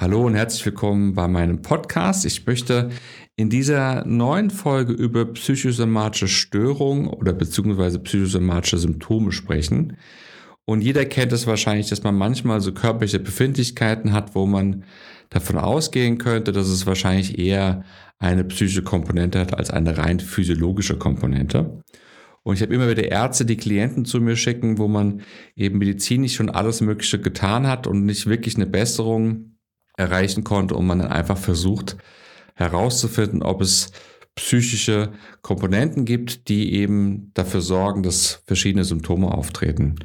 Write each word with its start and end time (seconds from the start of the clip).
Hallo 0.00 0.24
und 0.24 0.36
herzlich 0.36 0.64
willkommen 0.64 1.14
bei 1.14 1.26
meinem 1.26 1.60
Podcast. 1.60 2.24
Ich 2.24 2.46
möchte 2.46 2.90
in 3.34 3.50
dieser 3.50 4.04
neuen 4.06 4.50
Folge 4.50 4.92
über 4.92 5.24
psychosomatische 5.24 6.28
Störungen 6.28 7.08
oder 7.08 7.32
beziehungsweise 7.32 7.98
psychosomatische 7.98 8.78
Symptome 8.78 9.32
sprechen. 9.32 9.96
Und 10.64 10.82
jeder 10.82 11.04
kennt 11.04 11.32
es 11.32 11.48
wahrscheinlich, 11.48 11.88
dass 11.88 12.04
man 12.04 12.14
manchmal 12.14 12.60
so 12.60 12.72
körperliche 12.72 13.18
Befindlichkeiten 13.18 14.12
hat, 14.12 14.36
wo 14.36 14.46
man 14.46 14.84
davon 15.30 15.58
ausgehen 15.58 16.18
könnte, 16.18 16.52
dass 16.52 16.68
es 16.68 16.86
wahrscheinlich 16.86 17.36
eher 17.36 17.82
eine 18.20 18.44
psychische 18.44 18.84
Komponente 18.84 19.40
hat 19.40 19.52
als 19.58 19.70
eine 19.70 19.98
rein 19.98 20.20
physiologische 20.20 20.96
Komponente. 20.96 21.82
Und 22.44 22.54
ich 22.54 22.62
habe 22.62 22.72
immer 22.72 22.88
wieder 22.88 23.10
Ärzte, 23.10 23.44
die 23.44 23.56
Klienten 23.56 24.04
zu 24.04 24.20
mir 24.20 24.36
schicken, 24.36 24.78
wo 24.78 24.86
man 24.86 25.22
eben 25.56 25.78
medizinisch 25.78 26.36
schon 26.36 26.50
alles 26.50 26.82
Mögliche 26.82 27.18
getan 27.18 27.66
hat 27.66 27.88
und 27.88 28.06
nicht 28.06 28.28
wirklich 28.28 28.54
eine 28.54 28.66
Besserung 28.66 29.57
erreichen 29.98 30.44
konnte 30.44 30.74
und 30.74 30.86
man 30.86 31.00
dann 31.00 31.12
einfach 31.12 31.36
versucht 31.36 31.96
herauszufinden, 32.54 33.42
ob 33.42 33.60
es 33.60 33.92
psychische 34.34 35.10
Komponenten 35.42 36.04
gibt, 36.04 36.48
die 36.48 36.74
eben 36.74 37.32
dafür 37.34 37.60
sorgen, 37.60 38.02
dass 38.02 38.42
verschiedene 38.46 38.84
Symptome 38.84 39.32
auftreten. 39.32 39.96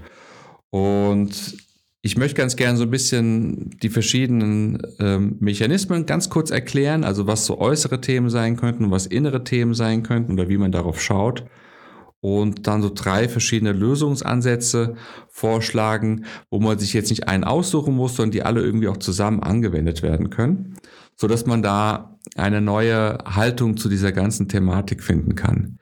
Und 0.71 1.57
ich 2.01 2.17
möchte 2.17 2.35
ganz 2.35 2.55
gerne 2.55 2.77
so 2.77 2.83
ein 2.83 2.91
bisschen 2.91 3.77
die 3.81 3.89
verschiedenen 3.89 4.81
ähm, 4.99 5.37
Mechanismen 5.39 6.05
ganz 6.05 6.29
kurz 6.29 6.49
erklären, 6.49 7.03
also 7.03 7.27
was 7.27 7.45
so 7.45 7.59
äußere 7.59 8.01
Themen 8.01 8.29
sein 8.29 8.57
könnten, 8.57 8.91
was 8.91 9.05
innere 9.05 9.43
Themen 9.43 9.73
sein 9.75 10.03
könnten 10.03 10.33
oder 10.33 10.49
wie 10.49 10.57
man 10.57 10.71
darauf 10.71 11.01
schaut 11.01 11.45
und 12.23 12.67
dann 12.67 12.81
so 12.81 12.89
drei 12.89 13.27
verschiedene 13.27 13.73
Lösungsansätze 13.73 14.95
vorschlagen, 15.27 16.23
wo 16.49 16.57
man 16.61 16.79
sich 16.79 16.93
jetzt 16.93 17.09
nicht 17.09 17.27
einen 17.27 17.43
aussuchen 17.43 17.93
muss, 17.93 18.15
sondern 18.15 18.31
die 18.31 18.43
alle 18.43 18.61
irgendwie 18.61 18.87
auch 18.87 18.95
zusammen 18.95 19.43
angewendet 19.43 20.01
werden 20.03 20.29
können, 20.29 20.77
so 21.17 21.27
dass 21.27 21.45
man 21.45 21.61
da 21.61 22.17
eine 22.37 22.61
neue 22.61 23.17
Haltung 23.25 23.75
zu 23.75 23.89
dieser 23.89 24.13
ganzen 24.13 24.47
Thematik 24.47 25.03
finden 25.03 25.35
kann. 25.35 25.79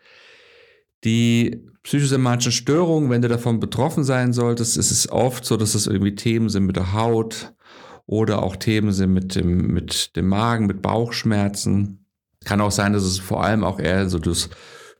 Die 1.03 1.63
psychosomatischen 1.83 2.53
Störungen, 2.53 3.11
wenn 3.11 3.21
du 3.21 3.27
davon 3.27 3.59
betroffen 3.59 4.03
sein 4.03 4.33
solltest, 4.33 4.77
ist 4.77 4.89
es 4.89 5.11
oft 5.11 5.45
so, 5.45 5.57
dass 5.57 5.75
es 5.75 5.85
irgendwie 5.85 6.15
Themen 6.15 6.49
sind 6.49 6.65
mit 6.65 6.75
der 6.75 6.93
Haut 6.93 7.53
oder 8.07 8.41
auch 8.41 8.55
Themen 8.55 8.93
sind 8.93 9.13
mit 9.13 9.35
dem, 9.35 9.67
mit 9.67 10.15
dem 10.15 10.27
Magen, 10.27 10.65
mit 10.65 10.81
Bauchschmerzen. 10.81 12.07
Kann 12.45 12.61
auch 12.61 12.71
sein, 12.71 12.93
dass 12.93 13.03
es 13.03 13.19
vor 13.19 13.43
allem 13.43 13.63
auch 13.63 13.79
eher 13.79 14.09
so 14.09 14.17
das 14.17 14.49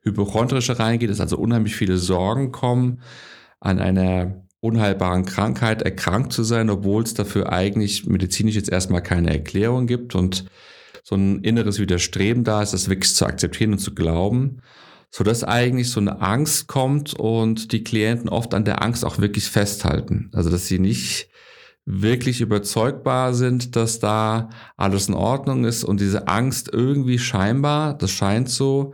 Hypochondrische 0.03 0.80
reingeht, 0.80 1.09
dass 1.09 1.21
also 1.21 1.38
unheimlich 1.38 1.75
viele 1.75 1.97
Sorgen 1.97 2.52
kommen, 2.52 3.02
an 3.59 3.80
einer 3.80 4.45
unheilbaren 4.59 5.25
Krankheit 5.25 5.81
erkrankt 5.81 6.33
zu 6.33 6.44
sein, 6.44 6.69
obwohl 6.69 7.03
es 7.03 7.13
dafür 7.13 7.52
eigentlich 7.52 8.05
medizinisch 8.05 8.55
jetzt 8.55 8.69
erstmal 8.69 9.02
keine 9.02 9.31
Erklärung 9.31 9.88
gibt 9.88 10.16
und 10.16 10.45
so 11.03 11.16
ein 11.16 11.44
inneres 11.44 11.79
Widerstreben 11.79 12.44
da 12.44 12.61
ist, 12.61 12.73
das 12.73 12.89
wirklich 12.89 13.16
zu 13.16 13.25
akzeptieren 13.25 13.73
und 13.73 13.79
zu 13.79 13.94
glauben, 13.94 14.61
so 15.09 15.23
dass 15.23 15.44
eigentlich 15.44 15.89
so 15.89 15.99
eine 15.99 16.22
Angst 16.22 16.67
kommt 16.67 17.16
und 17.16 17.72
die 17.72 17.83
Klienten 17.83 18.29
oft 18.29 18.53
an 18.53 18.66
der 18.66 18.83
Angst 18.83 19.03
auch 19.03 19.17
wirklich 19.17 19.45
festhalten. 19.45 20.29
Also 20.33 20.49
dass 20.49 20.67
sie 20.67 20.79
nicht 20.79 21.29
wirklich 21.85 22.39
überzeugbar 22.41 23.33
sind, 23.33 23.75
dass 23.75 23.99
da 23.99 24.49
alles 24.77 25.07
in 25.07 25.16
Ordnung 25.16 25.66
ist 25.66 25.83
und 25.83 25.99
diese 25.99 26.27
Angst 26.27 26.69
irgendwie 26.72 27.17
scheinbar, 27.17 27.97
das 27.97 28.11
scheint 28.11 28.49
so, 28.49 28.94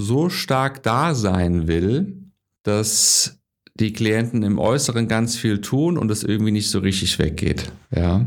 so 0.00 0.28
stark 0.28 0.82
da 0.82 1.14
sein 1.14 1.68
will, 1.68 2.24
dass 2.62 3.40
die 3.74 3.92
Klienten 3.92 4.42
im 4.42 4.58
Äußeren 4.58 5.08
ganz 5.08 5.36
viel 5.36 5.60
tun 5.60 5.96
und 5.96 6.10
es 6.10 6.22
irgendwie 6.22 6.52
nicht 6.52 6.70
so 6.70 6.80
richtig 6.80 7.18
weggeht. 7.18 7.72
Ja. 7.94 8.26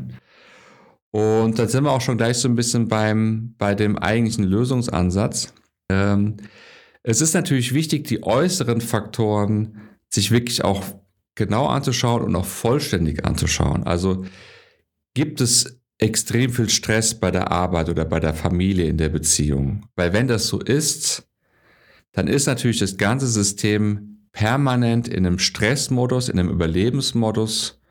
Und 1.12 1.60
dann 1.60 1.68
sind 1.68 1.84
wir 1.84 1.92
auch 1.92 2.02
schon 2.02 2.18
gleich 2.18 2.38
so 2.38 2.48
ein 2.48 2.56
bisschen 2.56 2.88
beim, 2.88 3.54
bei 3.58 3.76
dem 3.76 3.98
eigentlichen 3.98 4.46
Lösungsansatz. 4.46 5.54
Ähm, 5.90 6.38
es 7.04 7.22
ist 7.22 7.34
natürlich 7.34 7.74
wichtig, 7.74 8.08
die 8.08 8.24
äußeren 8.24 8.82
Faktoren 8.82 9.82
sich 10.10 10.32
wirklich 10.32 10.64
auch 10.64 10.84
genau 11.36 11.68
anzuschauen 11.68 12.24
und 12.24 12.36
auch 12.36 12.46
vollständig 12.46 13.26
anzuschauen. 13.26 13.84
Also 13.84 14.26
gibt 15.14 15.42
es 15.42 15.82
extrem 16.00 16.52
viel 16.52 16.70
Stress 16.70 17.20
bei 17.20 17.30
der 17.30 17.52
Arbeit 17.52 17.90
oder 17.90 18.06
bei 18.06 18.20
der 18.20 18.34
Familie 18.34 18.86
in 18.86 18.98
der 18.98 19.10
Beziehung? 19.10 19.86
Weil 19.96 20.14
wenn 20.14 20.28
das 20.28 20.48
so 20.48 20.60
ist, 20.60 21.28
dann 22.14 22.28
ist 22.28 22.46
natürlich 22.46 22.80
das 22.80 22.98
ganze 22.98 23.28
System 23.28 24.28
permanent 24.32 25.08
in 25.08 25.26
einem 25.26 25.40
Stressmodus, 25.40 26.30
in 26.30 26.40
einem 26.40 26.50
Überlebensmodus 26.50 27.82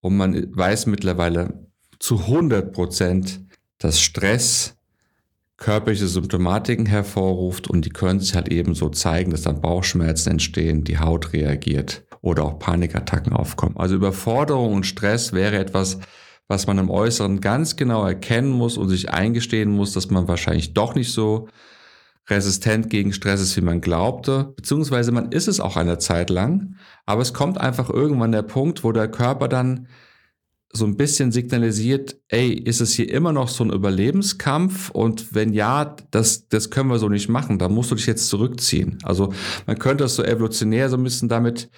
und 0.00 0.16
man 0.16 0.56
weiß 0.56 0.86
mittlerweile 0.86 1.66
zu 1.98 2.20
100 2.20 2.72
Prozent, 2.72 3.40
dass 3.78 4.00
Stress 4.00 4.76
körperliche 5.56 6.06
Symptomatiken 6.06 6.86
hervorruft 6.86 7.68
und 7.68 7.84
die 7.84 7.90
können 7.90 8.20
sich 8.20 8.34
halt 8.34 8.48
eben 8.48 8.74
so 8.74 8.88
zeigen, 8.90 9.30
dass 9.30 9.42
dann 9.42 9.60
Bauchschmerzen 9.60 10.32
entstehen, 10.32 10.84
die 10.84 10.98
Haut 10.98 11.32
reagiert 11.32 12.04
oder 12.20 12.44
auch 12.44 12.58
Panikattacken 12.58 13.32
aufkommen. 13.32 13.76
Also 13.76 13.94
Überforderung 13.94 14.74
und 14.74 14.84
Stress 14.84 15.32
wäre 15.32 15.56
etwas, 15.56 15.98
was 16.48 16.66
man 16.66 16.78
im 16.78 16.90
Äußeren 16.90 17.40
ganz 17.40 17.76
genau 17.76 18.04
erkennen 18.04 18.50
muss 18.50 18.76
und 18.76 18.88
sich 18.88 19.10
eingestehen 19.10 19.70
muss, 19.70 19.92
dass 19.92 20.10
man 20.10 20.28
wahrscheinlich 20.28 20.74
doch 20.74 20.94
nicht 20.94 21.12
so 21.12 21.48
resistent 22.28 22.90
gegen 22.90 23.12
Stress 23.12 23.40
ist, 23.40 23.56
wie 23.56 23.62
man 23.62 23.80
glaubte, 23.80 24.52
beziehungsweise 24.56 25.12
man 25.12 25.32
ist 25.32 25.48
es 25.48 25.60
auch 25.60 25.76
eine 25.76 25.98
Zeit 25.98 26.30
lang, 26.30 26.76
aber 27.04 27.22
es 27.22 27.32
kommt 27.32 27.58
einfach 27.58 27.88
irgendwann 27.88 28.32
der 28.32 28.42
Punkt, 28.42 28.84
wo 28.84 28.92
der 28.92 29.08
Körper 29.08 29.48
dann 29.48 29.88
so 30.72 30.84
ein 30.84 30.96
bisschen 30.96 31.32
signalisiert, 31.32 32.16
ey, 32.28 32.52
ist 32.52 32.80
es 32.80 32.92
hier 32.92 33.10
immer 33.10 33.32
noch 33.32 33.48
so 33.48 33.64
ein 33.64 33.72
Überlebenskampf? 33.72 34.90
Und 34.90 35.34
wenn 35.34 35.52
ja, 35.52 35.96
das, 36.10 36.48
das 36.48 36.70
können 36.70 36.90
wir 36.90 36.98
so 36.98 37.08
nicht 37.08 37.28
machen, 37.28 37.58
da 37.58 37.68
musst 37.68 37.90
du 37.90 37.94
dich 37.94 38.06
jetzt 38.06 38.28
zurückziehen. 38.28 38.98
Also 39.02 39.32
man 39.66 39.78
könnte 39.78 40.04
das 40.04 40.16
so 40.16 40.22
evolutionär 40.22 40.88
so 40.88 40.96
ein 40.96 41.04
bisschen 41.04 41.28
damit 41.28 41.70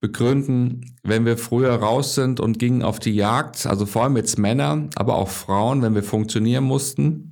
begründen, 0.00 0.96
wenn 1.04 1.24
wir 1.24 1.38
früher 1.38 1.72
raus 1.74 2.14
sind 2.14 2.40
und 2.40 2.58
gingen 2.58 2.82
auf 2.82 2.98
die 2.98 3.14
Jagd, 3.14 3.66
also 3.66 3.86
vor 3.86 4.04
allem 4.04 4.16
jetzt 4.16 4.38
Männer, 4.38 4.88
aber 4.96 5.14
auch 5.14 5.28
Frauen, 5.28 5.80
wenn 5.80 5.94
wir 5.94 6.02
funktionieren 6.02 6.64
mussten, 6.64 7.31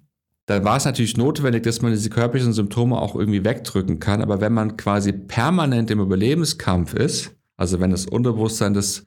dann 0.51 0.65
war 0.65 0.77
es 0.77 0.85
natürlich 0.85 1.17
notwendig, 1.17 1.63
dass 1.63 1.81
man 1.81 1.93
diese 1.93 2.11
körperlichen 2.11 2.53
Symptome 2.53 3.01
auch 3.01 3.15
irgendwie 3.15 3.45
wegdrücken 3.45 4.01
kann. 4.01 4.21
Aber 4.21 4.41
wenn 4.41 4.53
man 4.53 4.77
quasi 4.77 5.13
permanent 5.13 5.91
im 5.91 6.01
Überlebenskampf 6.01 6.93
ist, 6.95 7.37
also 7.57 7.79
wenn 7.79 7.93
das 7.93 8.07
Unterbewusstsein 8.07 8.75
das, 8.75 9.05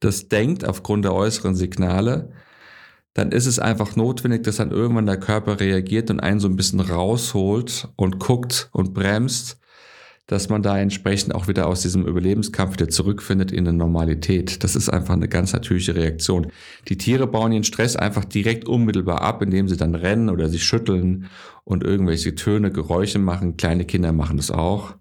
das 0.00 0.28
denkt 0.28 0.66
aufgrund 0.66 1.04
der 1.04 1.14
äußeren 1.14 1.54
Signale, 1.54 2.32
dann 3.12 3.30
ist 3.30 3.46
es 3.46 3.58
einfach 3.58 3.96
notwendig, 3.96 4.44
dass 4.44 4.56
dann 4.56 4.70
irgendwann 4.70 5.06
der 5.06 5.20
Körper 5.20 5.60
reagiert 5.60 6.10
und 6.10 6.20
einen 6.20 6.40
so 6.40 6.48
ein 6.48 6.56
bisschen 6.56 6.80
rausholt 6.80 7.88
und 7.96 8.18
guckt 8.18 8.70
und 8.72 8.94
bremst 8.94 9.58
dass 10.26 10.48
man 10.48 10.62
da 10.62 10.78
entsprechend 10.78 11.34
auch 11.34 11.46
wieder 11.46 11.68
aus 11.68 11.82
diesem 11.82 12.04
Überlebenskampf 12.04 12.72
wieder 12.74 12.88
zurückfindet 12.88 13.52
in 13.52 13.66
eine 13.66 13.76
Normalität. 13.76 14.64
Das 14.64 14.74
ist 14.74 14.88
einfach 14.88 15.14
eine 15.14 15.28
ganz 15.28 15.52
natürliche 15.52 15.94
Reaktion. 15.94 16.48
Die 16.88 16.98
Tiere 16.98 17.26
bauen 17.28 17.52
ihren 17.52 17.64
Stress 17.64 17.94
einfach 17.94 18.24
direkt 18.24 18.66
unmittelbar 18.66 19.22
ab, 19.22 19.40
indem 19.42 19.68
sie 19.68 19.76
dann 19.76 19.94
rennen 19.94 20.28
oder 20.28 20.48
sich 20.48 20.64
schütteln 20.64 21.26
und 21.64 21.84
irgendwelche 21.84 22.34
Töne, 22.34 22.72
Geräusche 22.72 23.20
machen. 23.20 23.56
Kleine 23.56 23.84
Kinder 23.84 24.12
machen 24.12 24.36
das 24.36 24.50
auch. 24.50 24.96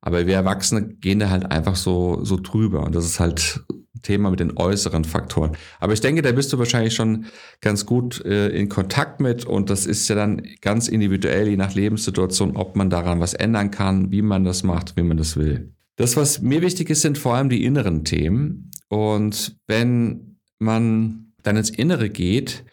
Aber 0.00 0.26
wir 0.26 0.34
Erwachsene 0.34 0.86
gehen 0.86 1.18
da 1.18 1.30
halt 1.30 1.50
einfach 1.50 1.76
so, 1.76 2.24
so 2.24 2.38
drüber. 2.40 2.84
Und 2.84 2.94
das 2.94 3.04
ist 3.04 3.20
halt 3.20 3.64
Thema 4.06 4.30
mit 4.30 4.40
den 4.40 4.56
äußeren 4.56 5.04
Faktoren. 5.04 5.56
Aber 5.80 5.92
ich 5.92 6.00
denke, 6.00 6.22
da 6.22 6.32
bist 6.32 6.52
du 6.52 6.58
wahrscheinlich 6.58 6.94
schon 6.94 7.26
ganz 7.60 7.86
gut 7.86 8.24
äh, 8.24 8.48
in 8.48 8.68
Kontakt 8.68 9.20
mit 9.20 9.44
und 9.44 9.68
das 9.68 9.84
ist 9.84 10.08
ja 10.08 10.14
dann 10.14 10.42
ganz 10.60 10.88
individuell, 10.88 11.48
je 11.48 11.56
nach 11.56 11.74
Lebenssituation, 11.74 12.56
ob 12.56 12.76
man 12.76 12.88
daran 12.88 13.20
was 13.20 13.34
ändern 13.34 13.70
kann, 13.70 14.10
wie 14.12 14.22
man 14.22 14.44
das 14.44 14.62
macht, 14.62 14.96
wie 14.96 15.02
man 15.02 15.16
das 15.16 15.36
will. 15.36 15.72
Das, 15.96 16.16
was 16.16 16.40
mir 16.40 16.62
wichtig 16.62 16.90
ist, 16.90 17.02
sind 17.02 17.18
vor 17.18 17.34
allem 17.34 17.48
die 17.48 17.64
inneren 17.64 18.04
Themen. 18.04 18.70
Und 18.88 19.56
wenn 19.66 20.38
man 20.58 21.32
dann 21.42 21.56
ins 21.56 21.70
Innere 21.70 22.10
geht, 22.10 22.64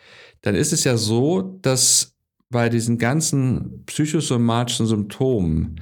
dann 0.42 0.56
ist 0.56 0.74
es 0.74 0.84
ja 0.84 0.98
so, 0.98 1.58
dass 1.62 2.16
bei 2.50 2.70
diesen 2.70 2.98
ganzen 2.98 3.84
psychosomatischen 3.86 4.86
Symptomen 4.86 5.80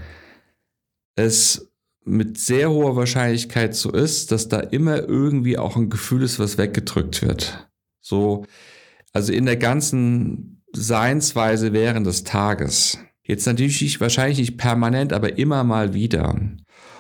es 1.15 1.70
mit 2.11 2.37
sehr 2.37 2.69
hoher 2.69 2.97
Wahrscheinlichkeit 2.97 3.73
so 3.73 3.89
ist, 3.89 4.33
dass 4.33 4.49
da 4.49 4.59
immer 4.59 5.07
irgendwie 5.07 5.57
auch 5.57 5.77
ein 5.77 5.89
Gefühl 5.89 6.23
ist, 6.23 6.39
was 6.39 6.57
weggedrückt 6.57 7.21
wird. 7.21 7.69
So, 8.01 8.45
also 9.13 9.31
in 9.31 9.45
der 9.45 9.55
ganzen 9.55 10.61
Seinsweise 10.73 11.71
während 11.71 12.05
des 12.05 12.25
Tages. 12.25 12.97
Jetzt 13.23 13.45
natürlich 13.45 13.81
nicht, 13.81 14.01
wahrscheinlich 14.01 14.39
nicht 14.39 14.57
permanent, 14.57 15.13
aber 15.13 15.37
immer 15.37 15.63
mal 15.63 15.93
wieder. 15.93 16.35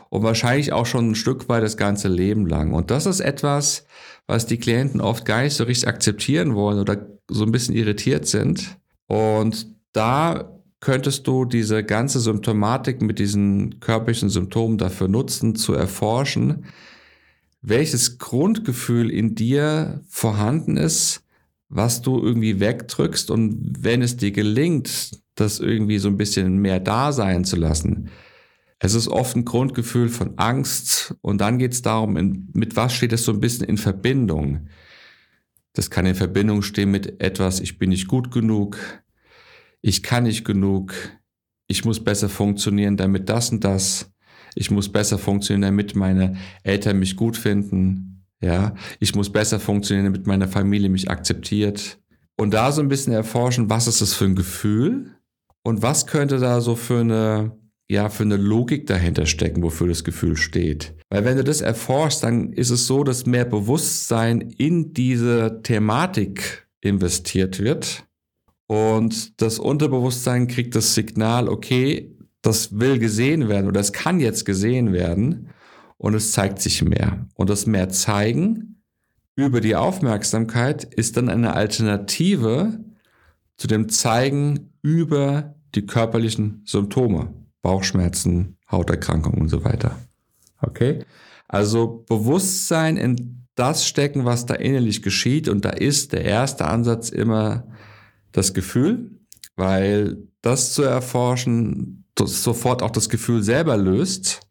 Und 0.09 0.23
wahrscheinlich 0.23 0.71
auch 0.71 0.85
schon 0.85 1.11
ein 1.11 1.15
Stück 1.15 1.49
weit 1.49 1.63
das 1.63 1.75
ganze 1.75 2.07
Leben 2.07 2.45
lang. 2.45 2.73
Und 2.73 2.89
das 2.89 3.05
ist 3.05 3.19
etwas, 3.19 3.85
was 4.27 4.45
die 4.45 4.59
Klienten 4.59 5.01
oft 5.01 5.25
gar 5.25 5.41
nicht 5.41 5.55
so 5.55 5.65
richtig 5.65 5.89
akzeptieren 5.89 6.55
wollen 6.55 6.79
oder 6.79 7.05
so 7.29 7.43
ein 7.43 7.51
bisschen 7.51 7.75
irritiert 7.75 8.27
sind. 8.27 8.77
Und 9.07 9.67
da 9.91 10.60
könntest 10.81 11.27
du 11.27 11.45
diese 11.45 11.83
ganze 11.83 12.19
Symptomatik 12.19 13.01
mit 13.01 13.19
diesen 13.19 13.79
körperlichen 13.79 14.29
Symptomen 14.29 14.77
dafür 14.77 15.07
nutzen, 15.07 15.55
zu 15.55 15.73
erforschen, 15.73 16.65
welches 17.61 18.17
Grundgefühl 18.17 19.09
in 19.11 19.35
dir 19.35 20.01
vorhanden 20.09 20.77
ist, 20.77 21.23
was 21.69 22.01
du 22.01 22.19
irgendwie 22.19 22.59
wegdrückst 22.59 23.31
und 23.31 23.75
wenn 23.79 24.01
es 24.01 24.17
dir 24.17 24.31
gelingt, 24.31 25.11
das 25.35 25.59
irgendwie 25.59 25.99
so 25.99 26.09
ein 26.09 26.17
bisschen 26.17 26.57
mehr 26.57 26.79
da 26.79 27.11
sein 27.11 27.45
zu 27.45 27.55
lassen, 27.55 28.09
es 28.79 28.95
ist 28.95 29.07
oft 29.07 29.35
ein 29.35 29.45
Grundgefühl 29.45 30.09
von 30.09 30.39
Angst 30.39 31.13
und 31.21 31.39
dann 31.39 31.59
geht 31.59 31.73
es 31.73 31.83
darum, 31.83 32.17
in, 32.17 32.49
mit 32.53 32.75
was 32.75 32.93
steht 32.93 33.13
es 33.13 33.23
so 33.23 33.31
ein 33.31 33.39
bisschen 33.39 33.67
in 33.67 33.77
Verbindung. 33.77 34.67
Das 35.73 35.91
kann 35.91 36.07
in 36.07 36.15
Verbindung 36.15 36.63
stehen 36.63 36.89
mit 36.89 37.21
etwas, 37.21 37.59
ich 37.59 37.77
bin 37.77 37.91
nicht 37.91 38.07
gut 38.07 38.31
genug, 38.31 38.79
ich 39.81 40.03
kann 40.03 40.23
nicht 40.23 40.45
genug, 40.45 40.93
ich 41.67 41.85
muss 41.85 42.03
besser 42.03 42.29
funktionieren, 42.29 42.97
damit 42.97 43.29
das 43.29 43.51
und 43.51 43.63
das, 43.63 44.11
ich 44.55 44.71
muss 44.71 44.91
besser 44.91 45.17
funktionieren, 45.17 45.73
damit 45.73 45.95
meine 45.95 46.37
Eltern 46.63 46.99
mich 46.99 47.15
gut 47.15 47.37
finden, 47.37 48.25
ja, 48.41 48.75
ich 48.99 49.15
muss 49.15 49.31
besser 49.31 49.59
funktionieren, 49.59 50.05
damit 50.05 50.27
meine 50.27 50.47
Familie 50.47 50.89
mich 50.89 51.09
akzeptiert. 51.09 51.99
Und 52.37 52.53
da 52.53 52.71
so 52.71 52.81
ein 52.81 52.89
bisschen 52.89 53.13
erforschen, 53.13 53.69
was 53.69 53.87
ist 53.87 54.01
das 54.01 54.13
für 54.13 54.25
ein 54.25 54.35
Gefühl? 54.35 55.15
Und 55.63 55.83
was 55.83 56.07
könnte 56.07 56.39
da 56.39 56.59
so 56.59 56.75
für 56.75 57.01
eine, 57.01 57.51
ja, 57.89 58.09
für 58.09 58.23
eine 58.23 58.37
Logik 58.37 58.87
dahinter 58.87 59.25
stecken, 59.25 59.61
wofür 59.61 59.87
das 59.87 60.03
Gefühl 60.03 60.37
steht. 60.37 60.95
Weil 61.09 61.25
wenn 61.25 61.37
du 61.37 61.43
das 61.43 61.61
erforschst, 61.61 62.23
dann 62.23 62.51
ist 62.53 62.69
es 62.71 62.87
so, 62.87 63.03
dass 63.03 63.25
mehr 63.25 63.45
Bewusstsein 63.45 64.41
in 64.41 64.93
diese 64.93 65.61
Thematik 65.61 66.67
investiert 66.81 67.59
wird 67.59 68.05
und 68.71 69.41
das 69.41 69.59
Unterbewusstsein 69.59 70.47
kriegt 70.47 70.75
das 70.75 70.95
Signal, 70.95 71.49
okay, 71.49 72.15
das 72.41 72.79
will 72.79 72.99
gesehen 72.99 73.49
werden 73.49 73.67
oder 73.67 73.81
es 73.81 73.91
kann 73.91 74.21
jetzt 74.21 74.45
gesehen 74.45 74.93
werden 74.93 75.49
und 75.97 76.13
es 76.13 76.31
zeigt 76.31 76.61
sich 76.61 76.81
mehr. 76.81 77.27
Und 77.35 77.49
das 77.49 77.65
mehr 77.65 77.89
zeigen 77.89 78.81
über 79.35 79.59
die 79.59 79.75
Aufmerksamkeit 79.75 80.85
ist 80.85 81.17
dann 81.17 81.27
eine 81.27 81.53
Alternative 81.53 82.79
zu 83.57 83.67
dem 83.67 83.89
Zeigen 83.89 84.71
über 84.81 85.55
die 85.75 85.85
körperlichen 85.85 86.61
Symptome, 86.65 87.33
Bauchschmerzen, 87.61 88.55
Hauterkrankungen 88.71 89.41
und 89.41 89.49
so 89.49 89.65
weiter. 89.65 89.97
Okay? 90.61 91.03
Also 91.49 92.05
Bewusstsein 92.07 92.95
in 92.95 93.47
das 93.55 93.85
stecken, 93.85 94.23
was 94.23 94.45
da 94.45 94.53
innerlich 94.53 95.01
geschieht 95.01 95.49
und 95.49 95.65
da 95.65 95.71
ist 95.71 96.13
der 96.13 96.23
erste 96.23 96.67
Ansatz 96.67 97.09
immer 97.09 97.67
das 98.31 98.53
Gefühl, 98.53 99.11
weil 99.55 100.17
das 100.41 100.73
zu 100.73 100.83
erforschen 100.83 102.01
das 102.15 102.43
sofort 102.43 102.83
auch 102.83 102.91
das 102.91 103.09
Gefühl 103.09 103.43
selber 103.43 103.77
löst. 103.77 104.41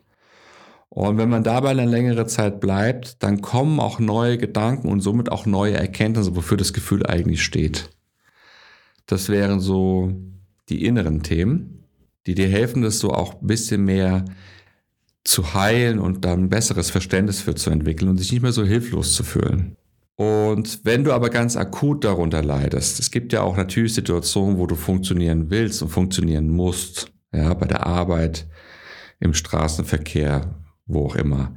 Und 0.89 1.19
wenn 1.19 1.29
man 1.29 1.45
dabei 1.45 1.71
eine 1.71 1.87
längere 1.87 2.27
Zeit 2.27 2.61
bleibt, 2.61 3.23
dann 3.23 3.41
kommen 3.41 3.79
auch 3.79 4.01
neue 4.01 4.39
Gedanken 4.39 4.89
und 4.89 5.01
somit 5.01 5.31
auch 5.31 5.47
neue 5.47 5.75
Erkenntnisse, 5.75 6.35
wofür 6.35 6.57
das 6.57 6.73
Gefühl 6.73 7.07
eigentlich 7.07 7.45
steht. 7.45 7.91
Das 9.07 9.29
wären 9.29 9.61
so 9.61 10.13
die 10.69 10.85
inneren 10.85 11.23
Themen, 11.23 11.85
die 12.27 12.35
dir 12.35 12.49
helfen, 12.49 12.83
das 12.83 12.99
so 12.99 13.11
auch 13.13 13.41
ein 13.41 13.47
bisschen 13.47 13.85
mehr 13.85 14.25
zu 15.23 15.55
heilen 15.55 15.99
und 15.99 16.25
dann 16.25 16.45
ein 16.45 16.49
besseres 16.49 16.91
Verständnis 16.91 17.41
für 17.41 17.55
zu 17.55 17.71
entwickeln 17.71 18.09
und 18.09 18.17
sich 18.17 18.33
nicht 18.33 18.43
mehr 18.43 18.53
so 18.53 18.65
hilflos 18.65 19.15
zu 19.15 19.23
fühlen. 19.23 19.77
Und 20.21 20.81
wenn 20.85 21.03
du 21.03 21.15
aber 21.15 21.31
ganz 21.31 21.57
akut 21.57 22.05
darunter 22.05 22.43
leidest, 22.43 23.01
es 23.01 23.11
gibt 23.11 23.33
ja 23.33 23.41
auch 23.41 23.57
natürlich 23.57 23.95
Situationen, 23.95 24.59
wo 24.59 24.67
du 24.67 24.75
funktionieren 24.75 25.49
willst 25.49 25.81
und 25.81 25.89
funktionieren 25.89 26.51
musst, 26.51 27.11
ja, 27.33 27.55
bei 27.55 27.67
der 27.67 27.87
Arbeit, 27.87 28.47
im 29.19 29.33
Straßenverkehr, 29.33 30.63
wo 30.85 31.07
auch 31.07 31.17
immer, 31.17 31.57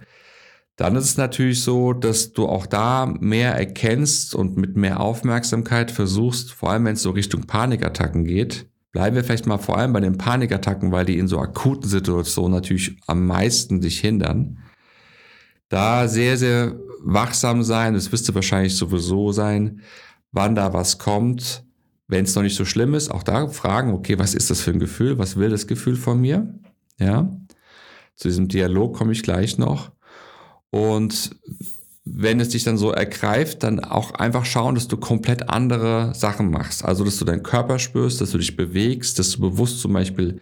dann 0.77 0.95
ist 0.95 1.03
es 1.03 1.17
natürlich 1.17 1.61
so, 1.61 1.91
dass 1.91 2.31
du 2.31 2.47
auch 2.47 2.65
da 2.65 3.05
mehr 3.05 3.53
erkennst 3.53 4.33
und 4.33 4.55
mit 4.55 4.77
mehr 4.77 5.01
Aufmerksamkeit 5.01 5.91
versuchst, 5.91 6.53
vor 6.53 6.71
allem 6.71 6.85
wenn 6.85 6.93
es 6.93 7.01
so 7.01 7.11
Richtung 7.11 7.41
Panikattacken 7.41 8.23
geht, 8.23 8.67
bleiben 8.93 9.17
wir 9.17 9.25
vielleicht 9.25 9.45
mal 9.45 9.57
vor 9.57 9.77
allem 9.77 9.91
bei 9.91 9.99
den 9.99 10.17
Panikattacken, 10.17 10.93
weil 10.93 11.03
die 11.03 11.17
in 11.17 11.27
so 11.27 11.39
akuten 11.39 11.89
Situationen 11.89 12.53
natürlich 12.53 12.97
am 13.07 13.27
meisten 13.27 13.81
dich 13.81 13.99
hindern, 13.99 14.59
da 15.67 16.07
sehr, 16.07 16.37
sehr 16.37 16.77
wachsam 17.03 17.63
sein, 17.63 17.93
das 17.93 18.11
wirst 18.11 18.27
du 18.27 18.35
wahrscheinlich 18.35 18.75
sowieso 18.75 19.31
sein, 19.31 19.81
wann 20.31 20.55
da 20.55 20.73
was 20.73 20.97
kommt. 20.97 21.63
Wenn 22.07 22.25
es 22.25 22.35
noch 22.35 22.43
nicht 22.43 22.55
so 22.55 22.65
schlimm 22.65 22.93
ist, 22.93 23.09
auch 23.09 23.23
da 23.23 23.47
fragen, 23.47 23.93
okay, 23.93 24.19
was 24.19 24.33
ist 24.33 24.49
das 24.49 24.61
für 24.61 24.71
ein 24.71 24.79
Gefühl? 24.79 25.17
Was 25.17 25.37
will 25.37 25.49
das 25.49 25.67
Gefühl 25.67 25.95
von 25.95 26.19
mir? 26.19 26.53
Ja. 26.99 27.35
Zu 28.15 28.27
diesem 28.27 28.47
Dialog 28.47 28.95
komme 28.95 29.13
ich 29.13 29.23
gleich 29.23 29.57
noch. 29.57 29.91
Und 30.69 31.35
wenn 32.05 32.39
es 32.39 32.49
dich 32.49 32.63
dann 32.63 32.77
so 32.77 32.91
ergreift, 32.91 33.63
dann 33.63 33.79
auch 33.79 34.11
einfach 34.11 34.45
schauen, 34.45 34.75
dass 34.75 34.87
du 34.87 34.97
komplett 34.97 35.49
andere 35.49 36.13
Sachen 36.13 36.51
machst. 36.51 36.83
Also, 36.83 37.05
dass 37.05 37.17
du 37.17 37.25
deinen 37.25 37.43
Körper 37.43 37.79
spürst, 37.79 38.19
dass 38.21 38.31
du 38.31 38.37
dich 38.37 38.55
bewegst, 38.55 39.19
dass 39.19 39.31
du 39.31 39.39
bewusst 39.39 39.79
zum 39.79 39.93
Beispiel 39.93 40.41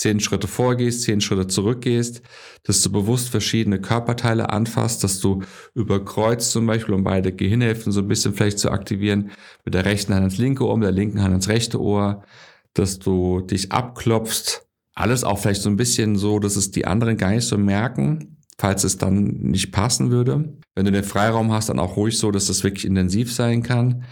zehn 0.00 0.18
Schritte 0.18 0.48
vorgehst, 0.48 1.02
zehn 1.02 1.20
Schritte 1.20 1.46
zurückgehst, 1.46 2.22
dass 2.62 2.80
du 2.80 2.90
bewusst 2.90 3.28
verschiedene 3.28 3.82
Körperteile 3.82 4.48
anfasst, 4.48 5.04
dass 5.04 5.20
du 5.20 5.42
überkreuzt 5.74 6.52
zum 6.52 6.66
Beispiel, 6.66 6.94
um 6.94 7.04
beide 7.04 7.32
Gehirnhälften 7.32 7.92
so 7.92 8.00
ein 8.00 8.08
bisschen 8.08 8.32
vielleicht 8.32 8.58
zu 8.58 8.70
aktivieren, 8.70 9.30
mit 9.66 9.74
der 9.74 9.84
rechten 9.84 10.14
Hand 10.14 10.22
ans 10.22 10.38
linke 10.38 10.66
Ohr, 10.66 10.78
mit 10.78 10.86
der 10.86 10.92
linken 10.92 11.20
Hand 11.20 11.32
ans 11.32 11.48
rechte 11.48 11.78
Ohr, 11.78 12.24
dass 12.72 12.98
du 12.98 13.42
dich 13.42 13.72
abklopfst. 13.72 14.66
Alles 14.94 15.22
auch 15.22 15.38
vielleicht 15.38 15.60
so 15.60 15.68
ein 15.68 15.76
bisschen 15.76 16.16
so, 16.16 16.38
dass 16.38 16.56
es 16.56 16.70
die 16.70 16.86
anderen 16.86 17.18
gar 17.18 17.32
nicht 17.32 17.46
so 17.46 17.58
merken, 17.58 18.38
falls 18.56 18.84
es 18.84 18.96
dann 18.96 19.24
nicht 19.24 19.70
passen 19.70 20.10
würde. 20.10 20.54
Wenn 20.74 20.86
du 20.86 20.92
den 20.92 21.04
Freiraum 21.04 21.52
hast, 21.52 21.68
dann 21.68 21.78
auch 21.78 21.96
ruhig 21.98 22.16
so, 22.16 22.30
dass 22.30 22.46
das 22.46 22.64
wirklich 22.64 22.86
intensiv 22.86 23.34
sein 23.34 23.62
kann, 23.62 24.04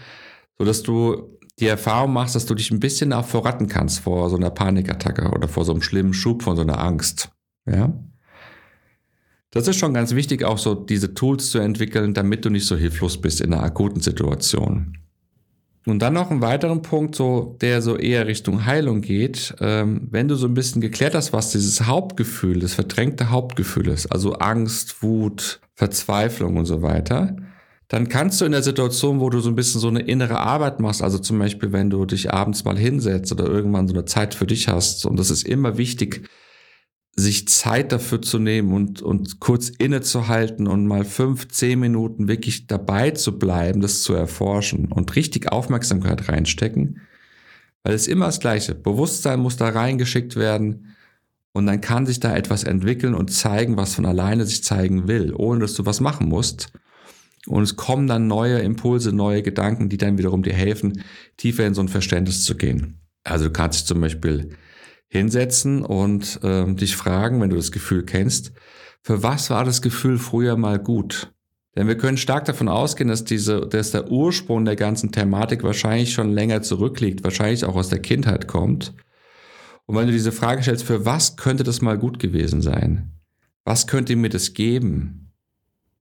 so 0.59 0.67
dass 0.67 0.83
du 0.83 1.38
die 1.61 1.67
Erfahrung 1.67 2.13
machst, 2.13 2.35
dass 2.35 2.47
du 2.47 2.55
dich 2.55 2.71
ein 2.71 2.81
bisschen 2.81 3.13
auch 3.13 3.27
vorraten 3.27 3.67
kannst 3.67 4.01
vor 4.01 4.31
so 4.31 4.37
einer 4.37 4.51
Panikattacke 4.51 5.31
oder 5.31 5.49
vor 5.49 5.65
so 5.65 5.73
einem 5.73 5.83
schlimmen 5.83 6.15
Schub 6.15 6.43
von 6.43 6.57
so 6.57 6.63
einer 6.63 6.79
Angst. 6.79 7.31
Ja. 7.67 7.93
Das 9.51 9.67
ist 9.67 9.77
schon 9.77 9.95
ganz 9.95 10.15
wichtig, 10.15 10.45
auch 10.45 10.59
so 10.59 10.75
diese 10.75 11.15
Tools 11.15 11.51
zu 11.51 11.59
entwickeln, 11.59 12.15
damit 12.15 12.45
du 12.45 12.51
nicht 12.51 12.67
so 12.67 12.77
hilflos 12.77 13.21
bist 13.21 13.41
in 13.41 13.53
einer 13.53 13.63
akuten 13.63 14.01
Situation. 14.01 14.99
Und 15.87 16.01
dann 16.01 16.13
noch 16.13 16.31
einen 16.31 16.43
weiteren 16.43 16.83
Punkt, 16.83 17.15
so, 17.15 17.57
der 17.63 17.81
so 17.81 17.97
eher 17.97 18.27
Richtung 18.27 18.67
Heilung 18.67 19.01
geht. 19.01 19.55
Ähm, 19.61 20.07
wenn 20.11 20.29
du 20.29 20.35
so 20.35 20.47
ein 20.47 20.53
bisschen 20.53 20.83
geklärt 20.83 21.15
hast, 21.15 21.33
was 21.33 21.51
dieses 21.51 21.87
Hauptgefühl, 21.87 22.61
das 22.61 22.75
verdrängte 22.75 23.31
Hauptgefühl 23.31 23.89
ist, 23.89 24.07
also 24.13 24.35
Angst, 24.35 25.03
Wut, 25.03 25.61
Verzweiflung 25.75 26.59
und 26.59 26.67
so 26.67 26.83
weiter, 26.83 27.37
dann 27.89 28.09
kannst 28.09 28.41
du 28.41 28.45
in 28.45 28.53
der 28.53 28.63
Situation, 28.63 29.19
wo 29.19 29.31
du 29.31 29.41
so 29.41 29.49
ein 29.49 29.55
bisschen 29.55 29.81
so 29.81 29.89
eine 29.89 30.01
innere 30.01 30.39
Arbeit 30.39 30.79
machst, 30.79 31.03
also 31.03 31.19
zum 31.19 31.39
Beispiel, 31.39 31.73
wenn 31.73 31.89
du 31.89 32.05
dich 32.05 32.33
abends 32.33 32.65
mal 32.65 32.79
hinsetzt 32.79 33.33
oder 33.33 33.47
irgendwann 33.47 33.89
so 33.89 33.95
eine 33.95 34.05
Zeit 34.05 34.35
für 34.35 34.47
dich 34.47 34.69
hast, 34.69 35.07
und 35.07 35.19
das 35.19 35.31
ist 35.31 35.47
immer 35.47 35.79
wichtig, 35.79 36.29
sich 37.17 37.49
Zeit 37.49 37.91
dafür 37.91 38.23
zu 38.23 38.39
nehmen 38.39 38.73
und, 38.73 39.03
und 39.03 39.41
kurz 39.41 39.71
innezuhalten 39.71 40.69
und 40.69 40.87
mal 40.87 41.05
fünf, 41.05 41.49
zehn 41.49 41.81
Minuten 41.81 42.29
wirklich 42.29 42.67
dabei 42.67 43.11
zu 43.11 43.39
bleiben, 43.39 43.81
das 43.81 44.03
zu 44.03 44.13
erforschen 44.13 44.93
und 44.93 45.17
richtig 45.17 45.51
Aufmerksamkeit 45.51 46.29
reinstecken, 46.29 47.01
weil 47.83 47.95
es 47.95 48.07
immer 48.07 48.27
das 48.27 48.39
Gleiche. 48.39 48.75
Bewusstsein 48.75 49.41
muss 49.41 49.57
da 49.57 49.69
reingeschickt 49.71 50.37
werden 50.37 50.95
und 51.53 51.67
dann 51.67 51.81
kann 51.81 52.07
sich 52.07 52.21
da 52.21 52.37
etwas 52.37 52.65
entwickeln 52.65 53.15
und 53.15 53.33
zeigen, 53.33 53.77
was 53.77 53.95
von 53.95 54.07
alleine 54.07 54.45
sich 54.45 54.63
zeigen 54.63 55.09
will, 55.09 55.33
ohne 55.35 55.61
dass 55.61 55.75
du 55.75 55.87
was 55.87 56.01
machen 56.01 56.29
musst. 56.29 56.71
Und 57.49 57.63
es 57.63 57.77
kommen 57.77 58.07
dann 58.07 58.27
neue 58.27 58.59
Impulse, 58.59 59.13
neue 59.13 59.43
Gedanken, 59.43 59.89
die 59.89 59.97
dann 59.97 60.19
wiederum 60.19 60.43
dir 60.43 60.53
helfen, 60.53 61.03
tiefer 61.37 61.67
in 61.67 61.75
so 61.75 61.81
ein 61.81 61.89
Verständnis 61.89 62.45
zu 62.45 62.57
gehen. 62.57 63.01
Also 63.25 63.47
du 63.47 63.51
kannst 63.51 63.81
dich 63.81 63.87
zum 63.87 64.01
Beispiel 64.01 64.51
hinsetzen 65.09 65.83
und 65.83 66.41
ähm, 66.43 66.77
dich 66.77 66.95
fragen, 66.97 67.41
wenn 67.41 67.51
du 67.51 67.57
das 67.57 67.73
Gefühl 67.73 68.05
kennst, 68.05 68.53
für 69.03 69.23
was 69.23 69.49
war 69.49 69.65
das 69.65 69.81
Gefühl 69.81 70.19
früher 70.19 70.57
mal 70.57 70.79
gut? 70.79 71.33
Denn 71.77 71.87
wir 71.87 71.97
können 71.97 72.19
stark 72.19 72.45
davon 72.45 72.69
ausgehen, 72.69 73.09
dass 73.09 73.25
diese, 73.25 73.61
dass 73.61 73.93
der 73.93 74.11
Ursprung 74.11 74.65
der 74.65 74.77
ganzen 74.77 75.13
Thematik 75.13 75.63
wahrscheinlich 75.63 76.13
schon 76.13 76.33
länger 76.33 76.61
zurückliegt, 76.61 77.25
wahrscheinlich 77.25 77.65
auch 77.65 77.77
aus 77.77 77.89
der 77.89 78.01
Kindheit 78.01 78.49
kommt. 78.49 78.95
Und 79.87 79.97
wenn 79.97 80.07
du 80.07 80.13
diese 80.13 80.33
Frage 80.33 80.63
stellst, 80.63 80.85
für 80.85 81.07
was 81.07 81.37
könnte 81.37 81.65
das 81.65 81.81
mal 81.81 81.97
gut 81.97 82.19
gewesen 82.19 82.61
sein? 82.61 83.13
Was 83.65 83.87
könnte 83.87 84.17
mir 84.17 84.29
das 84.29 84.55
geben? 84.55 85.28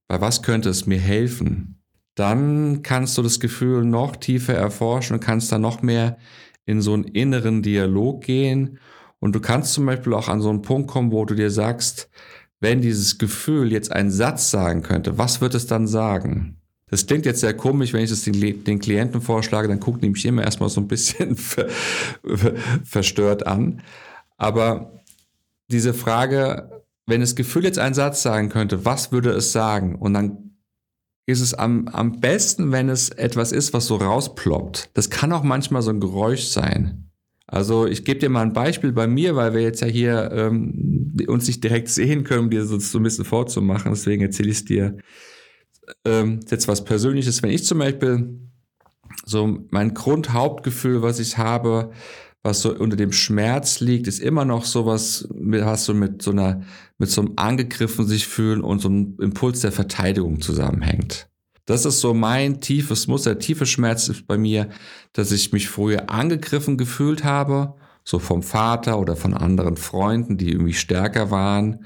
Bei 0.07 0.21
was 0.21 0.41
könnte 0.41 0.69
es 0.69 0.85
mir 0.85 0.99
helfen, 0.99 1.81
dann 2.15 2.81
kannst 2.81 3.17
du 3.17 3.21
das 3.21 3.39
Gefühl 3.39 3.85
noch 3.85 4.15
tiefer 4.15 4.53
erforschen 4.53 5.15
und 5.15 5.19
kannst 5.19 5.51
da 5.51 5.59
noch 5.59 5.81
mehr 5.81 6.17
in 6.65 6.81
so 6.81 6.93
einen 6.93 7.03
inneren 7.03 7.61
Dialog 7.61 8.23
gehen. 8.23 8.79
Und 9.19 9.35
du 9.35 9.39
kannst 9.39 9.73
zum 9.73 9.85
Beispiel 9.85 10.13
auch 10.13 10.27
an 10.27 10.41
so 10.41 10.49
einen 10.49 10.61
Punkt 10.61 10.89
kommen, 10.89 11.11
wo 11.11 11.25
du 11.25 11.35
dir 11.35 11.51
sagst, 11.51 12.09
wenn 12.59 12.81
dieses 12.81 13.17
Gefühl 13.17 13.71
jetzt 13.71 13.91
einen 13.91 14.11
Satz 14.11 14.49
sagen 14.49 14.81
könnte, 14.81 15.17
was 15.17 15.41
wird 15.41 15.53
es 15.53 15.67
dann 15.67 15.87
sagen? 15.87 16.57
Das 16.89 17.05
klingt 17.05 17.25
jetzt 17.25 17.41
sehr 17.41 17.53
komisch, 17.53 17.93
wenn 17.93 18.03
ich 18.03 18.09
das 18.09 18.23
den, 18.23 18.63
den 18.63 18.79
Klienten 18.79 19.21
vorschlage, 19.21 19.67
dann 19.67 19.79
guckt 19.79 20.01
nämlich 20.01 20.25
immer 20.25 20.43
erstmal 20.43 20.69
so 20.69 20.81
ein 20.81 20.87
bisschen 20.87 21.35
ver, 21.35 21.67
verstört 22.83 23.45
an. 23.45 23.81
Aber 24.37 25.03
diese 25.69 25.93
Frage, 25.93 26.76
wenn 27.07 27.21
das 27.21 27.35
Gefühl 27.35 27.63
jetzt 27.63 27.79
einen 27.79 27.95
Satz 27.95 28.21
sagen 28.21 28.49
könnte, 28.49 28.85
was 28.85 29.11
würde 29.11 29.31
es 29.31 29.51
sagen? 29.51 29.95
Und 29.95 30.13
dann 30.13 30.57
ist 31.25 31.41
es 31.41 31.53
am, 31.53 31.87
am 31.87 32.19
besten, 32.19 32.71
wenn 32.71 32.89
es 32.89 33.09
etwas 33.09 33.51
ist, 33.51 33.73
was 33.73 33.87
so 33.87 33.95
rausploppt. 33.95 34.91
Das 34.93 35.09
kann 35.09 35.31
auch 35.33 35.43
manchmal 35.43 35.81
so 35.81 35.89
ein 35.89 35.99
Geräusch 35.99 36.45
sein. 36.45 37.09
Also 37.47 37.85
ich 37.85 38.03
gebe 38.03 38.19
dir 38.19 38.29
mal 38.29 38.41
ein 38.41 38.53
Beispiel 38.53 38.91
bei 38.91 39.07
mir, 39.07 39.35
weil 39.35 39.53
wir 39.53 39.61
jetzt 39.61 39.81
ja 39.81 39.87
hier 39.87 40.31
ähm, 40.33 41.15
uns 41.27 41.47
nicht 41.47 41.63
direkt 41.63 41.87
sehen 41.87 42.25
können, 42.25 42.45
um 42.45 42.49
dir 42.49 42.65
so, 42.65 42.97
ein 42.97 43.03
bisschen 43.03 43.25
vorzumachen. 43.25 43.91
Deswegen 43.91 44.21
erzähle 44.21 44.49
ich 44.49 44.57
es 44.57 44.65
dir 44.65 44.97
ähm, 46.05 46.41
jetzt 46.49 46.67
was 46.67 46.83
Persönliches. 46.83 47.41
Wenn 47.41 47.51
ich 47.51 47.63
zum 47.63 47.79
Beispiel 47.79 48.39
so 49.25 49.59
mein 49.69 49.93
Grundhauptgefühl, 49.93 51.01
was 51.01 51.19
ich 51.19 51.37
habe, 51.37 51.91
was 52.43 52.61
so 52.61 52.73
unter 52.73 52.97
dem 52.97 53.13
Schmerz 53.13 53.79
liegt, 53.79 54.07
ist 54.07 54.19
immer 54.19 54.45
noch 54.45 54.65
sowas, 54.65 55.27
was 55.31 55.85
so 55.85 55.93
mit 55.93 56.21
so 56.21 56.31
einer, 56.31 56.63
mit 56.97 57.09
so 57.09 57.21
einem 57.21 57.33
angegriffen 57.35 58.05
sich 58.05 58.27
fühlen 58.27 58.61
und 58.61 58.79
so 58.79 58.89
einem 58.89 59.17
Impuls 59.19 59.61
der 59.61 59.71
Verteidigung 59.71 60.41
zusammenhängt. 60.41 61.29
Das 61.65 61.85
ist 61.85 61.99
so 61.99 62.13
mein 62.13 62.61
tiefes 62.61 63.07
Muster. 63.07 63.39
Tiefe 63.39 63.65
Schmerz 63.65 64.07
ist 64.07 64.25
bei 64.25 64.37
mir, 64.37 64.69
dass 65.11 65.31
ich 65.31 65.51
mich 65.51 65.67
früher 65.67 66.09
angegriffen 66.09 66.77
gefühlt 66.77 67.25
habe, 67.25 67.75
so 68.05 68.19
vom 68.19 68.41
Vater 68.41 68.99
oder 68.99 69.17
von 69.17 69.33
anderen 69.33 69.75
Freunden, 69.75 70.37
die 70.37 70.51
irgendwie 70.51 70.73
stärker 70.73 71.29
waren 71.29 71.85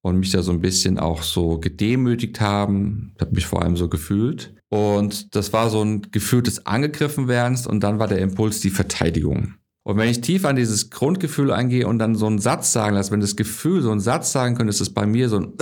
und 0.00 0.20
mich 0.20 0.30
da 0.30 0.42
so 0.42 0.52
ein 0.52 0.60
bisschen 0.60 1.00
auch 1.00 1.22
so 1.22 1.58
gedemütigt 1.58 2.40
haben. 2.40 3.12
Ich 3.16 3.20
habe 3.20 3.34
mich 3.34 3.46
vor 3.46 3.62
allem 3.62 3.76
so 3.76 3.88
gefühlt. 3.88 4.54
Und 4.68 5.34
das 5.34 5.52
war 5.52 5.70
so 5.70 5.82
ein 5.82 6.02
Gefühl 6.12 6.42
des 6.42 6.64
Angegriffenwerdens 6.66 7.66
und 7.66 7.80
dann 7.80 7.98
war 7.98 8.06
der 8.06 8.18
Impuls 8.18 8.60
die 8.60 8.70
Verteidigung. 8.70 9.54
Und 9.86 9.98
wenn 9.98 10.08
ich 10.08 10.20
tief 10.20 10.44
an 10.44 10.56
dieses 10.56 10.90
Grundgefühl 10.90 11.52
eingehe 11.52 11.86
und 11.86 12.00
dann 12.00 12.16
so 12.16 12.26
einen 12.26 12.40
Satz 12.40 12.72
sagen 12.72 12.96
lasse, 12.96 13.12
wenn 13.12 13.20
das 13.20 13.36
Gefühl 13.36 13.82
so 13.82 13.92
einen 13.92 14.00
Satz 14.00 14.32
sagen 14.32 14.56
könnte, 14.56 14.70
ist 14.70 14.80
es 14.80 14.92
bei 14.92 15.06
mir 15.06 15.28
so 15.28 15.36
ein, 15.36 15.52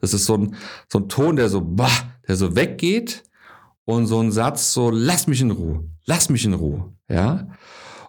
das 0.00 0.14
ist 0.14 0.24
so 0.24 0.38
ein, 0.38 0.54
so 0.90 1.00
ein 1.00 1.10
Ton, 1.10 1.36
der 1.36 1.50
so, 1.50 1.60
der 2.26 2.36
so 2.36 2.56
weggeht 2.56 3.24
und 3.84 4.06
so 4.06 4.20
ein 4.20 4.32
Satz 4.32 4.72
so, 4.72 4.88
lass 4.88 5.26
mich 5.26 5.42
in 5.42 5.50
Ruhe, 5.50 5.84
lass 6.06 6.30
mich 6.30 6.46
in 6.46 6.54
Ruhe, 6.54 6.94
ja. 7.10 7.46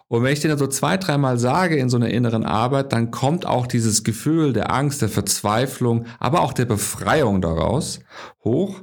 Und 0.08 0.22
wenn 0.22 0.32
ich 0.32 0.40
den 0.40 0.48
dann 0.48 0.58
so 0.58 0.66
zwei, 0.66 0.96
dreimal 0.96 1.38
sage 1.38 1.76
in 1.76 1.90
so 1.90 1.98
einer 1.98 2.08
inneren 2.08 2.46
Arbeit, 2.46 2.94
dann 2.94 3.10
kommt 3.10 3.44
auch 3.44 3.66
dieses 3.66 4.02
Gefühl 4.02 4.54
der 4.54 4.72
Angst, 4.72 5.02
der 5.02 5.10
Verzweiflung, 5.10 6.06
aber 6.18 6.40
auch 6.40 6.54
der 6.54 6.64
Befreiung 6.64 7.42
daraus 7.42 8.00
hoch. 8.42 8.80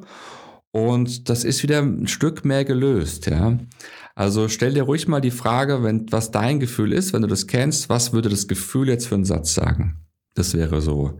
Und 0.69 1.27
das 1.27 1.43
ist 1.43 1.63
wieder 1.63 1.79
ein 1.79 2.05
Stück 2.05 2.45
mehr 2.45 2.65
gelöst, 2.65 3.25
ja. 3.25 3.57
Also 4.17 4.49
stell 4.49 4.73
dir 4.73 4.81
ruhig 4.81 5.07
mal 5.07 5.21
die 5.21 5.29
Frage, 5.29 5.83
wenn, 5.83 6.11
was 6.11 6.31
dein 6.31 6.59
Gefühl 6.59 6.91
ist, 6.91 7.13
wenn 7.13 7.21
du 7.21 7.27
das 7.27 7.45
kennst, 7.45 7.87
was 7.87 8.13
würde 8.13 8.29
das 8.29 8.47
Gefühl 8.47 8.87
jetzt 8.87 9.05
für 9.05 9.13
einen 9.13 9.25
Satz 9.25 9.53
sagen? 9.53 10.07
Das 10.33 10.55
wäre 10.55 10.81
so 10.81 11.19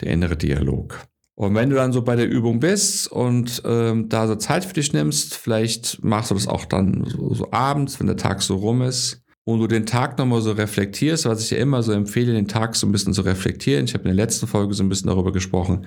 der 0.00 0.12
innere 0.12 0.38
Dialog. 0.38 0.98
Und 1.34 1.54
wenn 1.54 1.68
du 1.68 1.76
dann 1.76 1.92
so 1.92 2.00
bei 2.00 2.16
der 2.16 2.26
Übung 2.26 2.58
bist 2.58 3.12
und 3.12 3.60
ähm, 3.66 4.08
da 4.08 4.26
so 4.26 4.36
Zeit 4.36 4.64
für 4.64 4.72
dich 4.72 4.94
nimmst, 4.94 5.34
vielleicht 5.34 6.02
machst 6.02 6.30
du 6.30 6.34
das 6.34 6.48
auch 6.48 6.64
dann 6.64 7.04
so, 7.04 7.34
so 7.34 7.52
abends, 7.52 8.00
wenn 8.00 8.06
der 8.06 8.16
Tag 8.16 8.40
so 8.40 8.56
rum 8.56 8.80
ist, 8.80 9.22
und 9.44 9.60
du 9.60 9.66
den 9.66 9.84
Tag 9.84 10.16
nochmal 10.16 10.40
so 10.40 10.52
reflektierst, 10.52 11.26
was 11.26 11.42
ich 11.42 11.50
ja 11.50 11.58
immer 11.58 11.82
so 11.82 11.92
empfehle, 11.92 12.32
den 12.32 12.48
Tag 12.48 12.76
so 12.76 12.86
ein 12.86 12.92
bisschen 12.92 13.12
zu 13.12 13.20
reflektieren. 13.20 13.84
Ich 13.84 13.92
habe 13.92 14.08
in 14.08 14.16
der 14.16 14.24
letzten 14.24 14.46
Folge 14.46 14.72
so 14.72 14.82
ein 14.82 14.88
bisschen 14.88 15.08
darüber 15.08 15.32
gesprochen, 15.32 15.86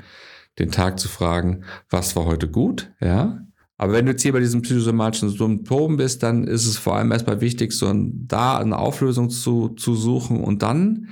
den 0.60 0.70
Tag 0.70 1.00
zu 1.00 1.08
fragen, 1.08 1.64
was 1.90 2.16
war 2.16 2.26
heute 2.26 2.48
gut, 2.48 2.92
ja, 3.02 3.42
aber 3.80 3.94
wenn 3.94 4.06
du 4.06 4.12
jetzt 4.12 4.24
hier 4.24 4.34
bei 4.34 4.42
diesen 4.42 4.62
psychosomatischen 4.62 5.30
Symptomen 5.30 5.96
bist, 5.96 6.22
dann 6.22 6.44
ist 6.44 6.68
es 6.68 6.78
vor 6.78 6.98
allem 6.98 7.14
erstmal 7.14 7.40
wichtig, 7.40 7.72
so 7.72 7.88
ein, 7.88 8.28
da 8.28 8.58
eine 8.58 8.78
Auflösung 8.78 9.30
zu, 9.30 9.70
zu 9.70 9.96
suchen. 9.96 10.44
Und 10.44 10.64
dann 10.64 11.08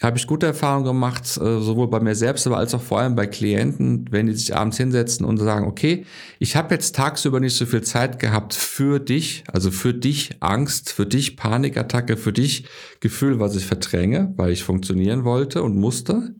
habe 0.00 0.16
ich 0.16 0.26
gute 0.26 0.46
Erfahrungen 0.46 0.86
gemacht, 0.86 1.24
äh, 1.36 1.60
sowohl 1.60 1.88
bei 1.88 2.00
mir 2.00 2.14
selbst, 2.14 2.46
aber 2.46 2.56
als 2.56 2.72
auch 2.72 2.80
vor 2.80 3.00
allem 3.00 3.14
bei 3.14 3.26
Klienten, 3.26 4.06
wenn 4.10 4.26
die 4.26 4.32
sich 4.32 4.56
abends 4.56 4.78
hinsetzen 4.78 5.26
und 5.26 5.36
sagen, 5.36 5.66
okay, 5.66 6.06
ich 6.38 6.56
habe 6.56 6.72
jetzt 6.74 6.96
tagsüber 6.96 7.40
nicht 7.40 7.56
so 7.56 7.66
viel 7.66 7.82
Zeit 7.82 8.18
gehabt 8.18 8.54
für 8.54 8.98
dich, 8.98 9.44
also 9.52 9.70
für 9.70 9.92
dich 9.92 10.38
Angst, 10.40 10.90
für 10.90 11.04
dich 11.04 11.36
Panikattacke, 11.36 12.16
für 12.16 12.32
dich 12.32 12.66
Gefühl, 13.00 13.38
was 13.38 13.54
ich 13.54 13.66
verdränge, 13.66 14.32
weil 14.38 14.50
ich 14.50 14.64
funktionieren 14.64 15.24
wollte 15.24 15.62
und 15.62 15.76
musste. 15.76 16.36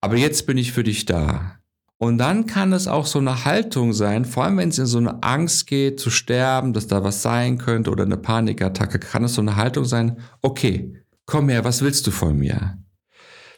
Aber 0.00 0.16
jetzt 0.16 0.46
bin 0.48 0.58
ich 0.58 0.72
für 0.72 0.82
dich 0.82 1.06
da. 1.06 1.57
Und 1.98 2.18
dann 2.18 2.46
kann 2.46 2.72
es 2.72 2.86
auch 2.86 3.06
so 3.06 3.18
eine 3.18 3.44
Haltung 3.44 3.92
sein, 3.92 4.24
vor 4.24 4.44
allem 4.44 4.58
wenn 4.58 4.68
es 4.68 4.78
in 4.78 4.86
so 4.86 4.98
eine 4.98 5.22
Angst 5.24 5.66
geht, 5.66 5.98
zu 5.98 6.10
sterben, 6.10 6.72
dass 6.72 6.86
da 6.86 7.02
was 7.02 7.22
sein 7.22 7.58
könnte 7.58 7.90
oder 7.90 8.04
eine 8.04 8.16
Panikattacke, 8.16 9.00
kann 9.00 9.24
es 9.24 9.34
so 9.34 9.40
eine 9.40 9.56
Haltung 9.56 9.84
sein, 9.84 10.18
okay, 10.40 10.94
komm 11.26 11.48
her, 11.48 11.64
was 11.64 11.82
willst 11.82 12.06
du 12.06 12.12
von 12.12 12.38
mir? 12.38 12.78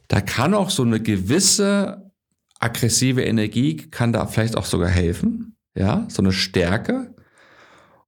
Da 0.09 0.23
kann 0.23 0.55
auch 0.55 0.71
so 0.71 0.83
eine 0.83 1.01
gewisse 1.01 2.11
aggressive 2.59 3.23
Energie, 3.23 3.77
kann 3.77 4.13
da 4.13 4.27
vielleicht 4.27 4.57
auch 4.57 4.65
sogar 4.65 4.89
helfen, 4.89 5.57
ja, 5.75 6.07
so 6.09 6.23
eine 6.23 6.33
Stärke. 6.33 7.15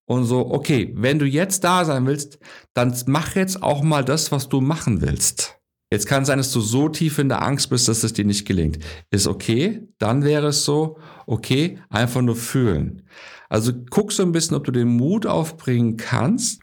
Und 0.05 0.25
so, 0.25 0.51
okay, 0.51 0.93
wenn 0.97 1.19
du 1.19 1.27
jetzt 1.27 1.63
da 1.65 1.85
sein 1.85 2.07
willst, 2.07 2.39
dann 2.75 2.95
mach 3.07 3.35
jetzt 3.35 3.63
auch 3.63 3.83
mal 3.83 4.05
das, 4.05 4.33
was 4.33 4.49
du 4.49 4.61
machen 4.61 5.01
willst. 5.01 5.62
Jetzt 5.93 6.07
kann 6.07 6.23
es 6.23 6.29
sein, 6.29 6.39
dass 6.39 6.53
du 6.53 6.63
so 6.63 6.89
tief 6.89 7.19
in 7.19 7.29
der 7.29 7.43
Angst 7.43 7.69
bist, 7.69 7.87
dass 7.87 8.03
es 8.03 8.15
dir 8.15 8.25
nicht 8.25 8.47
gelingt. 8.47 8.79
Ist 9.11 9.27
okay, 9.27 9.87
dann 9.99 10.25
wäre 10.25 10.47
es 10.47 10.65
so, 10.65 10.97
okay, 11.27 11.81
einfach 11.91 12.23
nur 12.23 12.35
fühlen. 12.35 13.03
Also 13.51 13.73
guck 13.91 14.11
so 14.11 14.23
ein 14.23 14.33
bisschen, 14.33 14.57
ob 14.57 14.65
du 14.65 14.73
den 14.73 14.89
Mut 14.89 15.27
aufbringen 15.27 15.99
kannst 15.99 16.63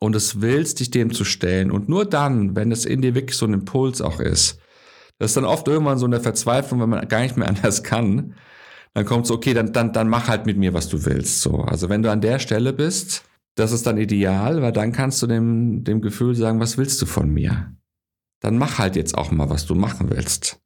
und 0.00 0.14
es 0.14 0.42
willst, 0.42 0.80
dich 0.80 0.90
dem 0.90 1.14
zu 1.14 1.24
stellen. 1.24 1.70
Und 1.70 1.88
nur 1.88 2.04
dann, 2.04 2.54
wenn 2.54 2.72
es 2.72 2.84
in 2.84 3.00
dir 3.00 3.14
wirklich 3.14 3.38
so 3.38 3.46
ein 3.46 3.54
Impuls 3.54 4.02
auch 4.02 4.20
ist, 4.20 4.58
das 5.18 5.30
ist 5.30 5.38
dann 5.38 5.46
oft 5.46 5.66
irgendwann 5.66 5.96
so 5.96 6.04
eine 6.04 6.20
Verzweiflung, 6.20 6.82
wenn 6.82 6.90
man 6.90 7.08
gar 7.08 7.22
nicht 7.22 7.38
mehr 7.38 7.48
anders 7.48 7.84
kann, 7.84 8.34
dann 8.92 9.06
kommt 9.06 9.26
so, 9.26 9.32
okay, 9.32 9.54
dann, 9.54 9.72
dann, 9.72 9.94
dann 9.94 10.10
mach 10.10 10.28
halt 10.28 10.44
mit 10.44 10.58
mir, 10.58 10.74
was 10.74 10.90
du 10.90 11.06
willst. 11.06 11.40
So. 11.40 11.62
Also 11.62 11.88
wenn 11.88 12.02
du 12.02 12.10
an 12.10 12.20
der 12.20 12.38
Stelle 12.38 12.74
bist, 12.74 13.24
das 13.54 13.72
ist 13.72 13.86
dann 13.86 13.96
ideal, 13.96 14.60
weil 14.60 14.72
dann 14.72 14.92
kannst 14.92 15.22
du 15.22 15.26
dem, 15.26 15.84
dem 15.84 16.02
Gefühl 16.02 16.34
sagen, 16.34 16.60
was 16.60 16.76
willst 16.76 17.00
du 17.00 17.06
von 17.06 17.30
mir? 17.30 17.72
Dann 18.40 18.58
mach 18.58 18.78
halt 18.78 18.96
jetzt 18.96 19.16
auch 19.16 19.30
mal, 19.30 19.50
was 19.50 19.66
du 19.66 19.74
machen 19.74 20.10
willst. 20.10 20.60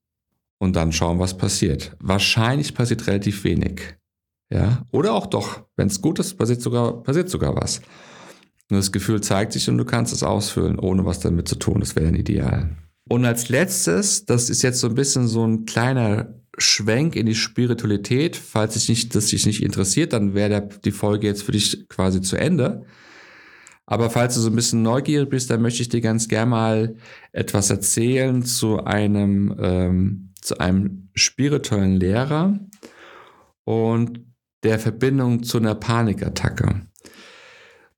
Und 0.58 0.76
dann 0.76 0.92
schauen, 0.92 1.18
was 1.18 1.36
passiert. 1.36 1.96
Wahrscheinlich 2.00 2.74
passiert 2.74 3.06
relativ 3.06 3.44
wenig. 3.44 3.96
Ja, 4.52 4.84
oder 4.90 5.14
auch 5.14 5.26
doch. 5.26 5.62
Wenn 5.76 5.86
es 5.86 6.02
gut 6.02 6.18
ist, 6.18 6.34
passiert 6.36 6.60
sogar, 6.60 7.02
passiert 7.02 7.30
sogar 7.30 7.56
was. 7.56 7.80
Nur 8.68 8.80
das 8.80 8.92
Gefühl 8.92 9.20
zeigt 9.20 9.52
sich 9.52 9.68
und 9.68 9.78
du 9.78 9.84
kannst 9.84 10.12
es 10.12 10.22
ausfüllen, 10.22 10.78
ohne 10.78 11.04
was 11.04 11.20
damit 11.20 11.48
zu 11.48 11.56
tun. 11.56 11.80
Das 11.80 11.96
wäre 11.96 12.08
ein 12.08 12.14
Ideal. 12.14 12.76
Und 13.08 13.24
als 13.24 13.48
letztes, 13.48 14.24
das 14.26 14.50
ist 14.50 14.62
jetzt 14.62 14.80
so 14.80 14.88
ein 14.88 14.94
bisschen 14.94 15.26
so 15.26 15.44
ein 15.44 15.66
kleiner 15.66 16.34
Schwenk 16.58 17.16
in 17.16 17.26
die 17.26 17.34
Spiritualität. 17.34 18.36
Falls 18.36 18.74
dich 18.74 18.88
nicht, 18.88 19.14
das 19.14 19.26
dich 19.26 19.46
nicht 19.46 19.62
interessiert, 19.62 20.12
dann 20.12 20.34
wäre 20.34 20.68
die 20.84 20.92
Folge 20.92 21.26
jetzt 21.26 21.42
für 21.42 21.52
dich 21.52 21.88
quasi 21.88 22.20
zu 22.20 22.36
Ende. 22.36 22.84
Aber 23.90 24.08
falls 24.08 24.36
du 24.36 24.40
so 24.40 24.50
ein 24.50 24.54
bisschen 24.54 24.82
neugierig 24.82 25.28
bist, 25.30 25.50
dann 25.50 25.62
möchte 25.62 25.82
ich 25.82 25.88
dir 25.88 26.00
ganz 26.00 26.28
gerne 26.28 26.50
mal 26.50 26.96
etwas 27.32 27.70
erzählen 27.70 28.44
zu 28.44 28.84
einem, 28.84 29.52
ähm, 29.58 30.32
zu 30.40 30.58
einem 30.58 31.08
spirituellen 31.16 31.96
Lehrer 31.96 32.60
und 33.64 34.20
der 34.62 34.78
Verbindung 34.78 35.42
zu 35.42 35.58
einer 35.58 35.74
Panikattacke. 35.74 36.82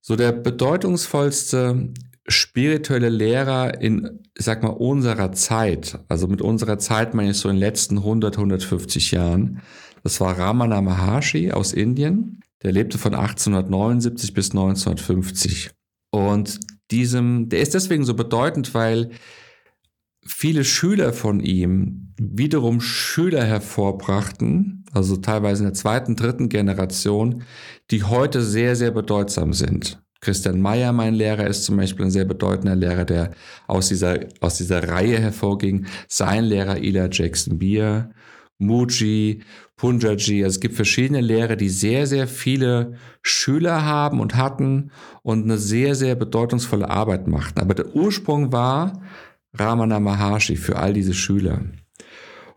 So 0.01 0.17
der 0.17 0.33
bedeutungsvollste 0.33 1.93
spirituelle 2.27 3.11
Lehrer 3.11 3.79
in, 3.83 4.21
ich 4.35 4.47
sag 4.47 4.63
mal, 4.63 4.71
unserer 4.71 5.33
Zeit, 5.33 5.99
also 6.09 6.27
mit 6.27 6.41
unserer 6.41 6.79
Zeit 6.79 7.13
meine 7.13 7.33
ich 7.33 7.37
so 7.37 7.51
in 7.51 7.57
den 7.57 7.61
letzten 7.61 7.99
100, 7.99 8.39
150 8.39 9.11
Jahren, 9.11 9.61
das 10.03 10.23
war 10.23 10.39
Ramana 10.39 10.81
Maharshi 10.81 11.53
aus 11.53 11.75
Indien. 11.75 12.41
Der 12.63 12.73
lebte 12.73 12.97
von 12.97 13.15
1879 13.15 14.33
bis 14.33 14.53
1950. 14.53 15.71
Und 16.13 16.61
diesem, 16.91 17.49
der 17.49 17.61
ist 17.61 17.75
deswegen 17.75 18.05
so 18.05 18.15
bedeutend, 18.15 18.75
weil 18.75 19.11
viele 20.25 20.65
Schüler 20.65 21.13
von 21.13 21.41
ihm 21.41 22.15
wiederum 22.21 22.81
Schüler 22.81 23.45
hervorbrachten, 23.45 24.85
also 24.93 25.17
teilweise 25.17 25.63
in 25.65 25.71
der 25.71 25.75
zweiten, 25.75 26.15
dritten 26.15 26.49
Generation, 26.49 27.43
die 27.91 28.05
heute 28.05 28.43
sehr, 28.43 28.77
sehr 28.77 28.91
bedeutsam 28.91 29.53
sind. 29.53 30.01
Christian 30.21 30.61
Meyer, 30.61 30.93
mein 30.93 31.15
Lehrer, 31.15 31.49
ist 31.49 31.65
zum 31.65 31.77
Beispiel 31.77 32.05
ein 32.05 32.11
sehr 32.13 32.25
bedeutender 32.25 32.77
Lehrer, 32.77 33.05
der 33.05 33.33
aus 33.67 33.89
dieser, 33.89 34.21
aus 34.41 34.57
dieser 34.57 34.89
Reihe 34.89 35.19
hervorging. 35.19 35.87
Sein 36.07 36.45
Lehrer 36.45 36.79
Ila 36.79 37.09
Jackson 37.11 37.59
Beer, 37.59 38.11
Muji, 38.63 39.43
Punjaji. 39.77 40.45
Also 40.45 40.57
es 40.57 40.61
gibt 40.61 40.75
verschiedene 40.75 41.21
Lehrer, 41.21 41.57
die 41.57 41.69
sehr, 41.69 42.07
sehr 42.07 42.29
viele 42.29 42.95
Schüler 43.23 43.85
haben 43.85 44.21
und 44.21 44.37
hatten 44.37 44.91
und 45.23 45.45
eine 45.45 45.59
sehr, 45.59 45.95
sehr 45.95 46.15
bedeutungsvolle 46.15 46.89
Arbeit 46.89 47.27
machten. 47.27 47.61
Aber 47.61 47.75
der 47.75 47.95
Ursprung 47.95 48.53
war 48.53 49.03
Ramana 49.55 50.01
Maharshi 50.01 50.57
für 50.57 50.77
all 50.77 50.93
diese 50.93 51.15
Schüler. 51.15 51.63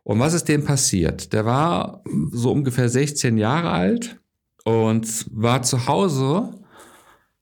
Und 0.03 0.19
was 0.19 0.33
ist 0.33 0.47
dem 0.47 0.63
passiert? 0.63 1.33
Der 1.33 1.45
war 1.45 2.03
so 2.31 2.51
ungefähr 2.51 2.89
16 2.89 3.37
Jahre 3.37 3.71
alt 3.71 4.19
und 4.63 5.25
war 5.31 5.63
zu 5.63 5.87
Hause, 5.87 6.53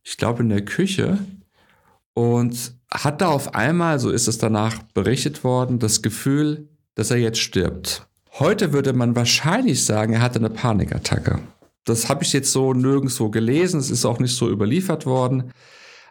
ich 0.02 0.18
glaube 0.18 0.44
in 0.44 0.50
der 0.50 0.64
Küche, 0.64 1.18
und 2.14 2.74
hatte 2.90 3.28
auf 3.28 3.54
einmal, 3.56 4.00
so 4.00 4.12
ist 4.12 4.28
es 4.28 4.38
danach 4.38 4.82
berichtet 4.94 5.44
worden, 5.44 5.80
das 5.80 6.02
Gefühl, 6.02 6.70
dass 6.96 7.12
er 7.12 7.18
jetzt 7.18 7.40
stirbt. 7.40 8.08
Heute 8.40 8.74
würde 8.74 8.94
man 8.94 9.16
wahrscheinlich 9.16 9.86
sagen, 9.86 10.14
er 10.14 10.22
hatte 10.22 10.40
eine 10.40 10.50
Panikattacke. 10.50 11.40
Das 11.86 12.10
habe 12.10 12.24
ich 12.24 12.34
jetzt 12.34 12.52
so 12.52 12.74
nirgendwo 12.74 13.30
gelesen, 13.30 13.80
es 13.80 13.92
ist 13.92 14.06
auch 14.06 14.20
nicht 14.20 14.36
so 14.36 14.50
überliefert 14.50 15.06
worden. 15.06 15.52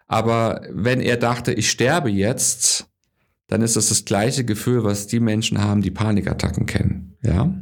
Aber 0.06 0.60
wenn 0.70 1.00
er 1.00 1.16
dachte, 1.16 1.52
ich 1.52 1.68
sterbe 1.68 2.10
jetzt, 2.10 2.86
dann 3.48 3.60
ist 3.60 3.74
das 3.74 3.88
das 3.88 4.04
gleiche 4.04 4.44
Gefühl, 4.44 4.84
was 4.84 5.08
die 5.08 5.18
Menschen 5.18 5.62
haben, 5.62 5.82
die 5.82 5.90
Panikattacken 5.90 6.66
kennen. 6.66 7.16
Ja. 7.22 7.52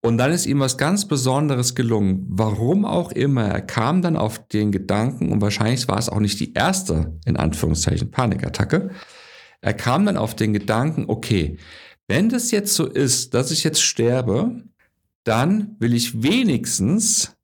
Und 0.00 0.16
dann 0.16 0.32
ist 0.32 0.46
ihm 0.46 0.60
was 0.60 0.78
ganz 0.78 1.06
Besonderes 1.06 1.74
gelungen. 1.74 2.24
Warum 2.28 2.86
auch 2.86 3.12
immer, 3.12 3.48
er 3.48 3.60
kam 3.60 4.00
dann 4.00 4.16
auf 4.16 4.48
den 4.48 4.72
Gedanken, 4.72 5.30
und 5.30 5.42
wahrscheinlich 5.42 5.88
war 5.88 5.98
es 5.98 6.08
auch 6.08 6.20
nicht 6.20 6.40
die 6.40 6.54
erste, 6.54 7.18
in 7.26 7.36
Anführungszeichen, 7.36 8.10
Panikattacke. 8.10 8.90
Er 9.60 9.74
kam 9.74 10.06
dann 10.06 10.16
auf 10.16 10.36
den 10.36 10.52
Gedanken, 10.52 11.04
okay, 11.08 11.58
wenn 12.08 12.28
das 12.30 12.50
jetzt 12.50 12.74
so 12.74 12.86
ist, 12.86 13.34
dass 13.34 13.50
ich 13.50 13.62
jetzt 13.62 13.82
sterbe, 13.82 14.62
dann 15.24 15.76
will 15.78 15.94
ich 15.94 16.22
wenigstens 16.22 17.36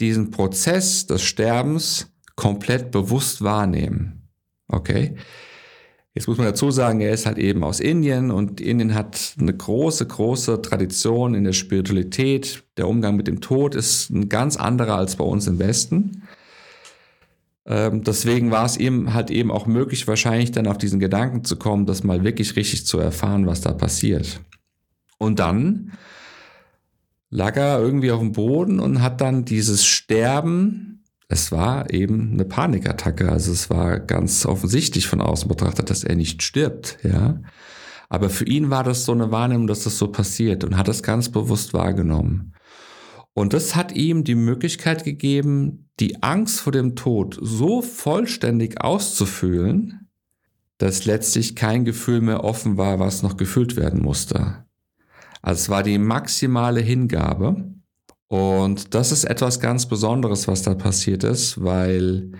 diesen 0.00 0.30
Prozess 0.30 1.06
des 1.06 1.22
Sterbens 1.22 2.12
komplett 2.34 2.90
bewusst 2.90 3.42
wahrnehmen. 3.42 4.28
Okay? 4.68 5.16
Jetzt 6.14 6.28
muss 6.28 6.38
man 6.38 6.46
dazu 6.46 6.70
sagen, 6.70 7.00
er 7.00 7.12
ist 7.12 7.26
halt 7.26 7.38
eben 7.38 7.62
aus 7.62 7.78
Indien 7.78 8.30
und 8.30 8.60
Indien 8.60 8.94
hat 8.94 9.34
eine 9.38 9.54
große, 9.54 10.06
große 10.06 10.62
Tradition 10.62 11.34
in 11.34 11.44
der 11.44 11.52
Spiritualität. 11.52 12.64
Der 12.76 12.88
Umgang 12.88 13.16
mit 13.16 13.28
dem 13.28 13.40
Tod 13.40 13.74
ist 13.74 14.10
ein 14.10 14.28
ganz 14.28 14.56
anderer 14.56 14.96
als 14.96 15.16
bei 15.16 15.24
uns 15.24 15.46
im 15.46 15.58
Westen. 15.58 16.22
Ähm, 17.66 18.02
deswegen 18.04 18.50
war 18.50 18.64
es 18.64 18.76
ihm 18.76 19.12
halt 19.12 19.30
eben 19.30 19.50
auch 19.50 19.66
möglich, 19.66 20.06
wahrscheinlich 20.06 20.52
dann 20.52 20.66
auf 20.66 20.78
diesen 20.78 21.00
Gedanken 21.00 21.44
zu 21.44 21.56
kommen, 21.56 21.86
das 21.86 22.04
mal 22.04 22.24
wirklich 22.24 22.56
richtig 22.56 22.86
zu 22.86 22.98
erfahren, 22.98 23.46
was 23.46 23.60
da 23.60 23.72
passiert. 23.72 24.40
Und 25.18 25.38
dann 25.38 25.92
lag 27.30 27.56
er 27.56 27.80
irgendwie 27.80 28.12
auf 28.12 28.20
dem 28.20 28.32
Boden 28.32 28.78
und 28.78 29.02
hat 29.02 29.20
dann 29.20 29.44
dieses 29.44 29.84
Sterben 29.84 30.96
es 31.28 31.50
war 31.50 31.92
eben 31.92 32.32
eine 32.32 32.44
Panikattacke. 32.44 33.30
Also 33.30 33.52
es 33.52 33.68
war 33.68 33.98
ganz 33.98 34.46
offensichtlich 34.46 35.06
von 35.08 35.20
außen 35.20 35.48
betrachtet, 35.48 35.90
dass 35.90 36.04
er 36.04 36.14
nicht 36.14 36.42
stirbt, 36.42 36.98
ja. 37.02 37.40
Aber 38.08 38.30
für 38.30 38.44
ihn 38.44 38.70
war 38.70 38.84
das 38.84 39.04
so 39.04 39.10
eine 39.10 39.32
Wahrnehmung, 39.32 39.66
dass 39.66 39.82
das 39.82 39.98
so 39.98 40.06
passiert 40.08 40.62
und 40.62 40.76
hat 40.76 40.86
das 40.86 41.02
ganz 41.02 41.28
bewusst 41.28 41.74
wahrgenommen. 41.74 42.54
Und 43.34 43.52
das 43.52 43.74
hat 43.74 43.90
ihm 43.92 44.22
die 44.22 44.36
Möglichkeit 44.36 45.02
gegeben, 45.02 45.85
die 46.00 46.22
Angst 46.22 46.60
vor 46.60 46.72
dem 46.72 46.94
Tod 46.94 47.38
so 47.40 47.82
vollständig 47.82 48.80
auszufühlen, 48.82 50.08
dass 50.78 51.06
letztlich 51.06 51.56
kein 51.56 51.84
Gefühl 51.84 52.20
mehr 52.20 52.44
offen 52.44 52.76
war, 52.76 52.98
was 52.98 53.22
noch 53.22 53.36
gefühlt 53.36 53.76
werden 53.76 54.02
musste. 54.02 54.64
Also 55.40 55.60
es 55.60 55.68
war 55.68 55.82
die 55.82 55.98
maximale 55.98 56.80
Hingabe. 56.80 57.72
Und 58.28 58.94
das 58.94 59.12
ist 59.12 59.24
etwas 59.24 59.60
ganz 59.60 59.86
Besonderes, 59.86 60.48
was 60.48 60.62
da 60.62 60.74
passiert 60.74 61.24
ist, 61.24 61.62
weil 61.62 62.32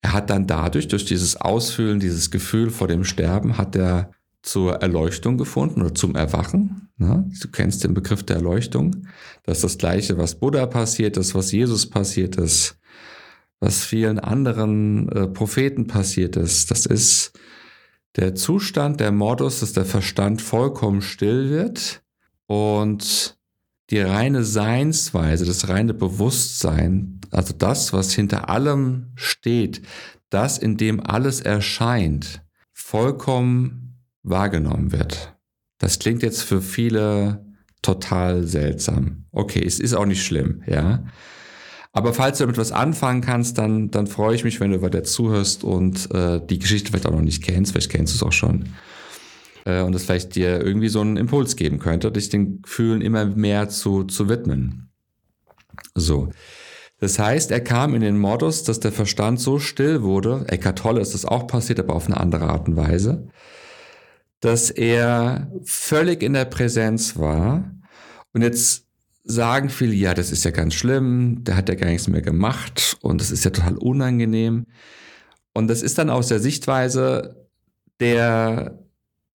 er 0.00 0.14
hat 0.14 0.30
dann 0.30 0.46
dadurch, 0.46 0.88
durch 0.88 1.04
dieses 1.04 1.36
Ausfüllen, 1.36 2.00
dieses 2.00 2.30
Gefühl 2.30 2.70
vor 2.70 2.88
dem 2.88 3.04
Sterben, 3.04 3.58
hat 3.58 3.76
er 3.76 4.10
zur 4.42 4.76
Erleuchtung 4.76 5.36
gefunden 5.36 5.82
oder 5.82 5.94
zum 5.94 6.16
Erwachen. 6.16 6.88
Ne? 6.96 7.28
Du 7.40 7.48
kennst 7.48 7.84
den 7.84 7.92
Begriff 7.92 8.22
der 8.22 8.36
Erleuchtung. 8.36 9.06
Das 9.44 9.58
ist 9.58 9.64
das 9.64 9.78
Gleiche, 9.78 10.16
was 10.16 10.38
Buddha 10.38 10.64
passiert 10.66 11.18
ist, 11.18 11.34
was 11.34 11.52
Jesus 11.52 11.88
passiert 11.88 12.36
ist, 12.36 12.78
was 13.60 13.84
vielen 13.84 14.18
anderen 14.18 15.08
äh, 15.10 15.26
Propheten 15.28 15.86
passiert 15.86 16.36
ist. 16.36 16.70
Das 16.70 16.86
ist 16.86 17.38
der 18.16 18.34
Zustand, 18.34 19.00
der 19.00 19.12
Modus, 19.12 19.60
dass 19.60 19.72
der 19.72 19.84
Verstand 19.84 20.42
vollkommen 20.42 21.02
still 21.02 21.50
wird 21.50 22.02
und 22.46 23.38
die 23.90 24.00
reine 24.00 24.44
Seinsweise, 24.44 25.44
das 25.44 25.68
reine 25.68 25.94
Bewusstsein, 25.94 27.20
also 27.30 27.54
das, 27.56 27.92
was 27.92 28.12
hinter 28.12 28.48
allem 28.48 29.12
steht, 29.14 29.82
das, 30.30 30.58
in 30.58 30.76
dem 30.76 31.00
alles 31.00 31.40
erscheint, 31.40 32.42
vollkommen 32.72 33.98
wahrgenommen 34.22 34.92
wird. 34.92 35.36
Das 35.78 35.98
klingt 35.98 36.22
jetzt 36.22 36.42
für 36.42 36.62
viele 36.62 37.44
total 37.82 38.46
seltsam. 38.46 39.24
Okay, 39.32 39.64
es 39.64 39.80
ist 39.80 39.94
auch 39.94 40.06
nicht 40.06 40.24
schlimm, 40.24 40.62
ja. 40.66 41.04
Aber 41.92 42.14
falls 42.14 42.38
du 42.38 42.44
damit 42.44 42.58
was 42.58 42.72
anfangen 42.72 43.20
kannst, 43.20 43.58
dann, 43.58 43.90
dann 43.90 44.06
freue 44.06 44.34
ich 44.34 44.44
mich, 44.44 44.60
wenn 44.60 44.70
du 44.70 44.80
weiter 44.80 45.02
zuhörst 45.02 45.64
und 45.64 46.10
äh, 46.14 46.40
die 46.44 46.58
Geschichte 46.58 46.90
vielleicht 46.90 47.06
auch 47.06 47.12
noch 47.12 47.20
nicht 47.20 47.42
kennst. 47.42 47.72
Vielleicht 47.72 47.90
kennst 47.90 48.14
du 48.14 48.16
es 48.16 48.22
auch 48.22 48.32
schon 48.32 48.70
äh, 49.64 49.82
und 49.82 49.92
das 49.92 50.04
vielleicht 50.04 50.34
dir 50.34 50.60
irgendwie 50.64 50.88
so 50.88 51.00
einen 51.00 51.16
Impuls 51.16 51.56
geben 51.56 51.78
könnte, 51.78 52.10
dich 52.12 52.28
den 52.28 52.62
Gefühlen 52.62 53.02
immer 53.02 53.24
mehr 53.24 53.68
zu, 53.68 54.04
zu 54.04 54.28
widmen. 54.28 54.90
So. 55.94 56.30
Das 56.98 57.18
heißt, 57.18 57.50
er 57.50 57.62
kam 57.62 57.94
in 57.94 58.02
den 58.02 58.18
Modus, 58.18 58.62
dass 58.62 58.80
der 58.80 58.92
Verstand 58.92 59.40
so 59.40 59.58
still 59.58 60.02
wurde, 60.02 60.44
Eckart 60.48 60.78
Tolle 60.78 61.00
ist 61.00 61.14
das 61.14 61.24
auch 61.24 61.46
passiert, 61.46 61.80
aber 61.80 61.94
auf 61.94 62.06
eine 62.06 62.18
andere 62.18 62.50
Art 62.50 62.68
und 62.68 62.76
Weise, 62.76 63.28
dass 64.40 64.70
er 64.70 65.50
völlig 65.64 66.22
in 66.22 66.34
der 66.34 66.44
Präsenz 66.44 67.18
war. 67.18 67.70
Und 68.32 68.42
jetzt 68.42 68.86
sagen 69.24 69.68
viele, 69.68 69.94
ja, 69.94 70.14
das 70.14 70.32
ist 70.32 70.44
ja 70.44 70.50
ganz 70.50 70.74
schlimm, 70.74 71.44
der 71.44 71.56
hat 71.56 71.68
ja 71.68 71.74
gar 71.74 71.88
nichts 71.88 72.08
mehr 72.08 72.22
gemacht 72.22 72.96
und 73.02 73.20
das 73.20 73.30
ist 73.30 73.44
ja 73.44 73.50
total 73.50 73.76
unangenehm. 73.76 74.66
Und 75.52 75.68
das 75.68 75.82
ist 75.82 75.98
dann 75.98 76.10
aus 76.10 76.28
der 76.28 76.40
Sichtweise 76.40 77.48
der 78.00 78.78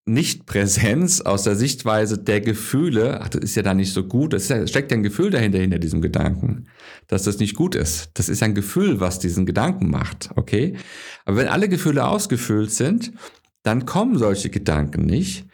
nicht-Präsenz 0.07 1.21
aus 1.21 1.43
der 1.43 1.55
Sichtweise 1.55 2.19
der 2.19 2.39
Gefühle, 2.39 3.21
ach, 3.21 3.29
das 3.29 3.43
ist 3.43 3.55
ja 3.55 3.63
da 3.63 3.73
nicht 3.73 3.91
so 3.91 4.03
gut, 4.03 4.35
es 4.35 4.49
ja, 4.49 4.65
steckt 4.67 4.91
ja 4.91 4.97
ein 4.97 5.03
Gefühl 5.03 5.31
dahinter, 5.31 5.57
hinter 5.57 5.79
diesem 5.79 5.99
Gedanken, 6.01 6.67
dass 7.07 7.23
das 7.23 7.39
nicht 7.39 7.55
gut 7.55 7.73
ist. 7.73 8.11
Das 8.13 8.29
ist 8.29 8.43
ein 8.43 8.53
Gefühl, 8.53 8.99
was 8.99 9.17
diesen 9.17 9.47
Gedanken 9.47 9.89
macht, 9.89 10.29
okay? 10.35 10.77
Aber 11.25 11.37
wenn 11.37 11.47
alle 11.47 11.69
Gefühle 11.69 12.05
ausgefüllt 12.05 12.71
sind, 12.71 13.13
dann 13.63 13.87
kommen 13.87 14.19
solche 14.19 14.51
Gedanken 14.51 15.07
nicht. 15.07 15.47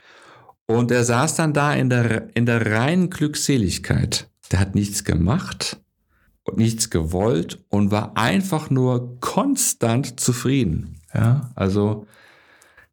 Und 0.67 0.91
er 0.91 1.03
saß 1.03 1.35
dann 1.35 1.53
da 1.53 1.73
in 1.73 1.89
der, 1.89 2.35
in 2.35 2.45
der 2.45 2.71
reinen 2.71 3.09
Glückseligkeit. 3.09 4.29
Der 4.51 4.59
hat 4.59 4.75
nichts 4.75 5.03
gemacht 5.03 5.81
und 6.43 6.57
nichts 6.57 6.89
gewollt 6.89 7.63
und 7.69 7.91
war 7.91 8.17
einfach 8.17 8.69
nur 8.69 9.19
konstant 9.19 10.19
zufrieden. 10.19 11.01
Ja, 11.13 11.51
also, 11.55 12.05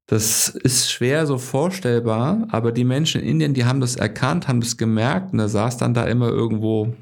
das 0.07 0.49
ist 0.49 0.91
schwer 0.91 1.27
so 1.27 1.39
vorstellbar, 1.39 2.49
aber 2.51 2.73
die 2.73 2.85
Menschen 2.85 3.21
in 3.21 3.29
Indien, 3.29 3.55
die 3.55 3.65
haben 3.65 3.81
das 3.81 3.97
erkannt, 3.97 4.49
haben 4.49 4.61
das 4.61 4.77
gemerkt 4.77 5.33
und 5.33 5.39
er 5.39 5.49
saß 5.49 5.77
dann 5.77 5.95
da 5.95 6.05
immer 6.05 6.29
irgendwo 6.29 6.95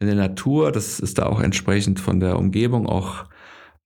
in 0.00 0.06
der 0.08 0.16
Natur. 0.16 0.72
Das 0.72 0.98
ist 0.98 1.18
da 1.18 1.26
auch 1.26 1.40
entsprechend 1.40 2.00
von 2.00 2.20
der 2.20 2.38
Umgebung 2.38 2.86
auch 2.86 3.26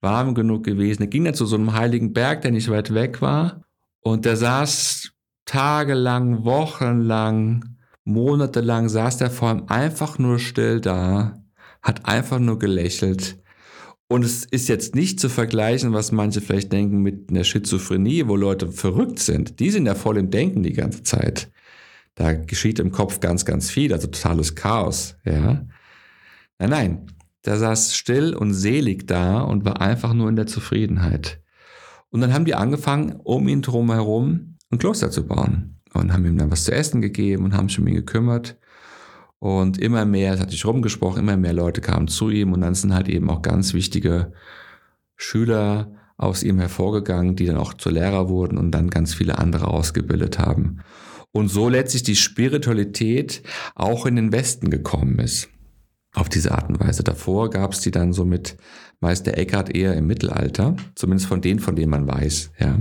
warm 0.00 0.34
genug 0.34 0.64
gewesen. 0.64 1.02
Er 1.02 1.08
ging 1.08 1.24
dann 1.24 1.34
zu 1.34 1.46
so 1.46 1.56
einem 1.56 1.74
heiligen 1.74 2.12
Berg, 2.12 2.42
der 2.42 2.50
nicht 2.50 2.70
weit 2.70 2.94
weg 2.94 3.20
war 3.20 3.62
und 4.00 4.24
der 4.24 4.36
saß 4.36 5.12
tagelang, 5.46 6.44
wochenlang, 6.44 7.76
monatelang 8.04 8.88
saß 8.88 9.16
der 9.18 9.30
vor 9.30 9.52
ihm 9.52 9.64
einfach 9.68 10.18
nur 10.18 10.38
still 10.38 10.80
da, 10.80 11.42
hat 11.82 12.06
einfach 12.06 12.38
nur 12.38 12.58
gelächelt 12.58 13.38
und 14.08 14.24
es 14.24 14.44
ist 14.44 14.68
jetzt 14.68 14.94
nicht 14.94 15.18
zu 15.18 15.28
vergleichen, 15.28 15.92
was 15.92 16.12
manche 16.12 16.40
vielleicht 16.40 16.72
denken 16.72 17.02
mit 17.02 17.30
einer 17.30 17.42
Schizophrenie, 17.42 18.28
wo 18.28 18.36
Leute 18.36 18.70
verrückt 18.70 19.18
sind. 19.18 19.58
Die 19.58 19.70
sind 19.70 19.86
ja 19.86 19.96
voll 19.96 20.16
im 20.16 20.30
Denken 20.30 20.62
die 20.62 20.74
ganze 20.74 21.02
Zeit. 21.02 21.50
Da 22.14 22.32
geschieht 22.32 22.78
im 22.78 22.92
Kopf 22.92 23.20
ganz, 23.20 23.44
ganz 23.44 23.68
viel, 23.68 23.92
also 23.92 24.06
totales 24.06 24.54
Chaos, 24.54 25.16
ja. 25.24 25.66
Nein, 26.58 26.70
nein, 26.70 27.06
der 27.44 27.58
saß 27.58 27.96
still 27.96 28.34
und 28.34 28.54
selig 28.54 29.06
da 29.06 29.40
und 29.40 29.64
war 29.64 29.80
einfach 29.80 30.14
nur 30.14 30.28
in 30.28 30.36
der 30.36 30.46
Zufriedenheit. 30.46 31.42
Und 32.10 32.20
dann 32.20 32.32
haben 32.32 32.46
die 32.46 32.54
angefangen, 32.54 33.20
um 33.22 33.48
ihn 33.48 33.60
drum 33.60 33.90
herum 33.92 34.55
ein 34.70 34.78
Kloster 34.78 35.10
zu 35.10 35.26
bauen 35.26 35.80
und 35.94 36.12
haben 36.12 36.26
ihm 36.26 36.38
dann 36.38 36.50
was 36.50 36.64
zu 36.64 36.72
essen 36.72 37.00
gegeben 37.00 37.44
und 37.44 37.54
haben 37.54 37.68
sich 37.68 37.78
um 37.78 37.86
ihn 37.86 37.94
gekümmert. 37.94 38.56
Und 39.38 39.78
immer 39.78 40.04
mehr, 40.04 40.34
es 40.34 40.40
hat 40.40 40.50
sich 40.50 40.64
rumgesprochen, 40.64 41.20
immer 41.20 41.36
mehr 41.36 41.52
Leute 41.52 41.80
kamen 41.80 42.08
zu 42.08 42.30
ihm 42.30 42.52
und 42.52 42.62
dann 42.62 42.74
sind 42.74 42.94
halt 42.94 43.08
eben 43.08 43.30
auch 43.30 43.42
ganz 43.42 43.74
wichtige 43.74 44.32
Schüler 45.16 45.92
aus 46.16 46.42
ihm 46.42 46.58
hervorgegangen, 46.58 47.36
die 47.36 47.46
dann 47.46 47.58
auch 47.58 47.74
zu 47.74 47.90
Lehrer 47.90 48.28
wurden 48.28 48.56
und 48.56 48.70
dann 48.70 48.88
ganz 48.88 49.14
viele 49.14 49.38
andere 49.38 49.68
ausgebildet 49.68 50.38
haben. 50.38 50.78
Und 51.32 51.48
so 51.48 51.68
letztlich 51.68 52.02
die 52.02 52.16
Spiritualität 52.16 53.42
auch 53.74 54.06
in 54.06 54.16
den 54.16 54.32
Westen 54.32 54.70
gekommen 54.70 55.18
ist. 55.18 55.48
Auf 56.14 56.30
diese 56.30 56.52
Art 56.52 56.70
und 56.70 56.80
Weise. 56.80 57.04
Davor 57.04 57.50
gab 57.50 57.74
es 57.74 57.80
die 57.80 57.90
dann 57.90 58.14
so 58.14 58.24
mit 58.24 58.56
Meister 59.00 59.36
Eckhart 59.36 59.76
eher 59.76 59.94
im 59.94 60.06
Mittelalter, 60.06 60.76
zumindest 60.94 61.28
von 61.28 61.42
denen, 61.42 61.60
von 61.60 61.76
denen 61.76 61.90
man 61.90 62.08
weiß, 62.08 62.52
ja. 62.58 62.78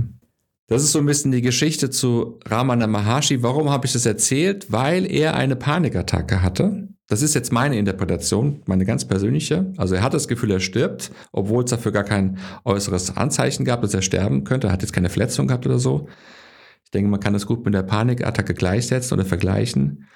Das 0.68 0.82
ist 0.82 0.90
so 0.90 0.98
ein 0.98 1.06
bisschen 1.06 1.30
die 1.30 1.42
Geschichte 1.42 1.90
zu 1.90 2.40
Ramana 2.44 2.88
Maharshi. 2.88 3.40
Warum 3.42 3.70
habe 3.70 3.86
ich 3.86 3.92
das 3.92 4.04
erzählt? 4.04 4.66
Weil 4.72 5.08
er 5.08 5.36
eine 5.36 5.54
Panikattacke 5.54 6.42
hatte. 6.42 6.88
Das 7.06 7.22
ist 7.22 7.36
jetzt 7.36 7.52
meine 7.52 7.78
Interpretation, 7.78 8.62
meine 8.66 8.84
ganz 8.84 9.04
persönliche. 9.04 9.72
Also 9.76 9.94
er 9.94 10.02
hat 10.02 10.12
das 10.12 10.26
Gefühl, 10.26 10.50
er 10.50 10.58
stirbt, 10.58 11.12
obwohl 11.30 11.62
es 11.62 11.70
dafür 11.70 11.92
gar 11.92 12.02
kein 12.02 12.38
äußeres 12.64 13.16
Anzeichen 13.16 13.64
gab, 13.64 13.80
dass 13.82 13.94
er 13.94 14.02
sterben 14.02 14.42
könnte. 14.42 14.66
Er 14.66 14.72
hat 14.72 14.82
jetzt 14.82 14.92
keine 14.92 15.08
Verletzung 15.08 15.46
gehabt 15.46 15.66
oder 15.66 15.78
so. 15.78 16.08
Ich 16.82 16.90
denke, 16.90 17.10
man 17.10 17.20
kann 17.20 17.32
das 17.32 17.46
gut 17.46 17.64
mit 17.64 17.72
der 17.72 17.84
Panikattacke 17.84 18.54
gleichsetzen 18.54 19.16
oder 19.16 19.24
vergleichen. 19.24 20.08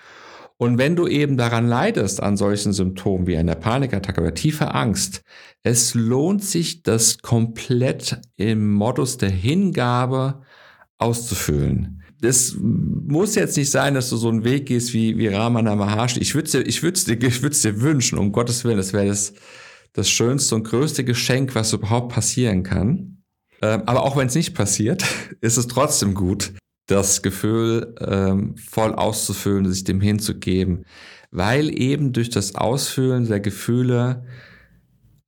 Und 0.61 0.77
wenn 0.77 0.95
du 0.95 1.09
eben 1.09 1.39
daran 1.39 1.67
leidest, 1.67 2.23
an 2.23 2.37
solchen 2.37 2.75
Symptomen 2.75 3.27
wie 3.27 3.39
einer 3.39 3.55
Panikattacke 3.55 4.21
oder 4.21 4.35
tiefer 4.35 4.75
Angst, 4.75 5.23
es 5.63 5.95
lohnt 5.95 6.45
sich, 6.45 6.83
das 6.83 7.23
komplett 7.23 8.21
im 8.37 8.71
Modus 8.71 9.17
der 9.17 9.31
Hingabe 9.31 10.43
auszufüllen. 10.99 12.03
Das 12.21 12.57
muss 12.61 13.37
jetzt 13.37 13.57
nicht 13.57 13.71
sein, 13.71 13.95
dass 13.95 14.11
du 14.11 14.19
so 14.19 14.29
einen 14.29 14.45
Weg 14.45 14.67
gehst 14.67 14.93
wie, 14.93 15.17
wie 15.17 15.29
Ramana 15.29 15.75
Maharshi. 15.77 16.21
Ich 16.21 16.35
würde 16.35 16.45
es 16.45 16.53
dir, 16.53 16.61
ich 16.61 16.83
würd's 16.83 17.07
dir, 17.07 17.19
ich 17.19 17.43
würd's 17.43 17.63
dir 17.63 17.81
wünschen, 17.81 18.19
um 18.19 18.31
Gottes 18.31 18.63
Willen. 18.63 18.77
Das 18.77 18.93
wäre 18.93 19.07
das, 19.07 19.33
das 19.95 20.11
schönste 20.11 20.57
und 20.57 20.65
größte 20.65 21.05
Geschenk, 21.05 21.55
was 21.55 21.73
überhaupt 21.73 22.13
passieren 22.13 22.65
kann. 22.65 23.23
Ähm, 23.63 23.85
aber 23.87 24.03
auch 24.03 24.15
wenn 24.19 24.27
es 24.27 24.35
nicht 24.35 24.55
passiert, 24.55 25.07
ist 25.41 25.57
es 25.57 25.69
trotzdem 25.69 26.13
gut, 26.13 26.53
das 26.91 27.23
Gefühl 27.23 27.95
ähm, 28.01 28.57
voll 28.57 28.95
auszufüllen, 28.95 29.71
sich 29.71 29.85
dem 29.85 30.01
hinzugeben, 30.01 30.85
weil 31.31 31.71
eben 31.79 32.13
durch 32.13 32.31
das 32.31 32.55
Ausfüllen 32.55 33.29
der 33.29 33.41
Gefühle 33.41 34.25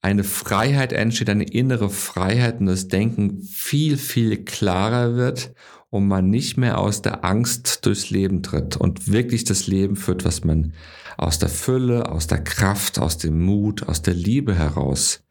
eine 0.01 0.25
Freiheit 0.25 0.93
entsteht, 0.93 1.31
eine 1.31 1.45
innere 1.45 1.89
Freiheit 1.89 2.59
und 2.61 2.67
das 2.67 2.89
Denken 2.89 3.43
viel, 3.43 3.97
viel 3.97 4.45
klarer 4.45 5.15
wird 5.15 5.55
und 5.91 6.09
man 6.09 6.29
nicht 6.29 6.57
mehr 6.57 6.79
aus 6.79 7.03
der 7.03 7.25
Angst 7.25 7.87
durchs 7.87 8.11
Leben 8.11 8.43
tritt 8.43 8.77
und 8.77 9.13
wirklich 9.13 9.45
das 9.45 9.69
Leben 9.69 9.95
führt, 9.95 10.25
was 10.25 10.43
man 10.43 10.73
aus 11.17 11.39
der 11.39 11.51
Fülle, 11.51 12.11
aus 12.11 12.27
der 12.27 12.43
Kraft, 12.43 12.99
aus 12.99 13.19
dem 13.19 13.41
Mut, 13.41 13.89
aus 13.89 14.03
der 14.03 14.15
Liebe 14.15 14.57
heraus 14.57 15.23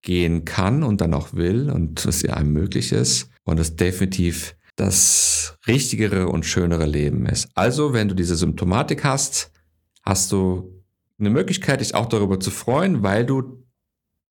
gehen 0.00 0.44
kann 0.46 0.82
und 0.82 1.00
dann 1.00 1.12
auch 1.12 1.34
will 1.34 1.70
und 1.70 2.06
was 2.06 2.22
ihr 2.22 2.36
einem 2.36 2.52
möglich 2.52 2.92
ist 2.92 3.28
und 3.44 3.60
es 3.60 3.76
definitiv 3.76 4.56
das 4.76 5.56
richtigere 5.66 6.28
und 6.28 6.46
schönere 6.46 6.86
Leben 6.86 7.26
ist. 7.26 7.48
Also, 7.54 7.92
wenn 7.92 8.08
du 8.08 8.14
diese 8.14 8.36
Symptomatik 8.36 9.04
hast, 9.04 9.50
hast 10.02 10.32
du 10.32 10.82
eine 11.18 11.30
Möglichkeit, 11.30 11.80
dich 11.80 11.94
auch 11.94 12.06
darüber 12.06 12.40
zu 12.40 12.50
freuen, 12.50 13.02
weil 13.02 13.26
du 13.26 13.62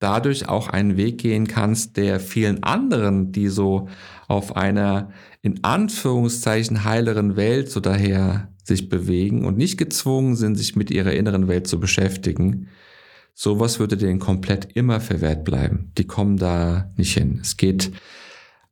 dadurch 0.00 0.48
auch 0.48 0.68
einen 0.68 0.96
Weg 0.96 1.18
gehen 1.18 1.46
kannst, 1.46 1.96
der 1.96 2.20
vielen 2.20 2.62
anderen, 2.62 3.32
die 3.32 3.48
so 3.48 3.88
auf 4.28 4.56
einer 4.56 5.10
in 5.42 5.62
Anführungszeichen 5.62 6.84
heileren 6.84 7.36
Welt 7.36 7.70
so 7.70 7.80
daher 7.80 8.48
sich 8.64 8.88
bewegen 8.88 9.44
und 9.44 9.56
nicht 9.56 9.76
gezwungen 9.76 10.36
sind, 10.36 10.56
sich 10.56 10.74
mit 10.74 10.90
ihrer 10.90 11.12
inneren 11.12 11.48
Welt 11.48 11.66
zu 11.66 11.78
beschäftigen, 11.78 12.68
sowas 13.34 13.78
würde 13.78 13.96
denen 13.96 14.18
komplett 14.18 14.72
immer 14.74 15.00
verwehrt 15.00 15.44
bleiben. 15.44 15.92
Die 15.98 16.06
kommen 16.06 16.36
da 16.36 16.90
nicht 16.96 17.14
hin. 17.14 17.38
Es 17.42 17.56
geht 17.56 17.92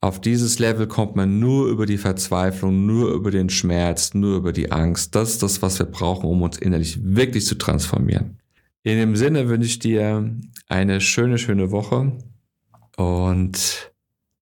auf 0.00 0.20
dieses 0.20 0.58
Level 0.58 0.86
kommt 0.86 1.16
man 1.16 1.40
nur 1.40 1.68
über 1.68 1.84
die 1.84 1.98
Verzweiflung, 1.98 2.86
nur 2.86 3.12
über 3.12 3.30
den 3.30 3.50
Schmerz, 3.50 4.14
nur 4.14 4.36
über 4.36 4.52
die 4.52 4.70
Angst. 4.70 5.14
Das 5.14 5.30
ist 5.30 5.42
das, 5.42 5.60
was 5.60 5.78
wir 5.78 5.86
brauchen, 5.86 6.28
um 6.28 6.42
uns 6.42 6.58
innerlich 6.58 7.00
wirklich 7.02 7.46
zu 7.46 7.56
transformieren. 7.56 8.38
In 8.84 8.96
dem 8.96 9.16
Sinne 9.16 9.48
wünsche 9.48 9.68
ich 9.68 9.78
dir 9.80 10.36
eine 10.68 11.00
schöne, 11.00 11.36
schöne 11.36 11.72
Woche 11.72 12.12
und 12.96 13.92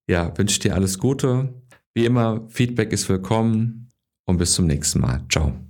ja, 0.08 0.36
wünsche 0.36 0.60
dir 0.60 0.74
alles 0.74 0.98
Gute. 0.98 1.54
Wie 1.94 2.04
immer, 2.04 2.46
Feedback 2.48 2.92
ist 2.92 3.08
willkommen 3.08 3.88
und 4.26 4.36
bis 4.36 4.52
zum 4.52 4.66
nächsten 4.66 5.00
Mal. 5.00 5.24
Ciao. 5.30 5.65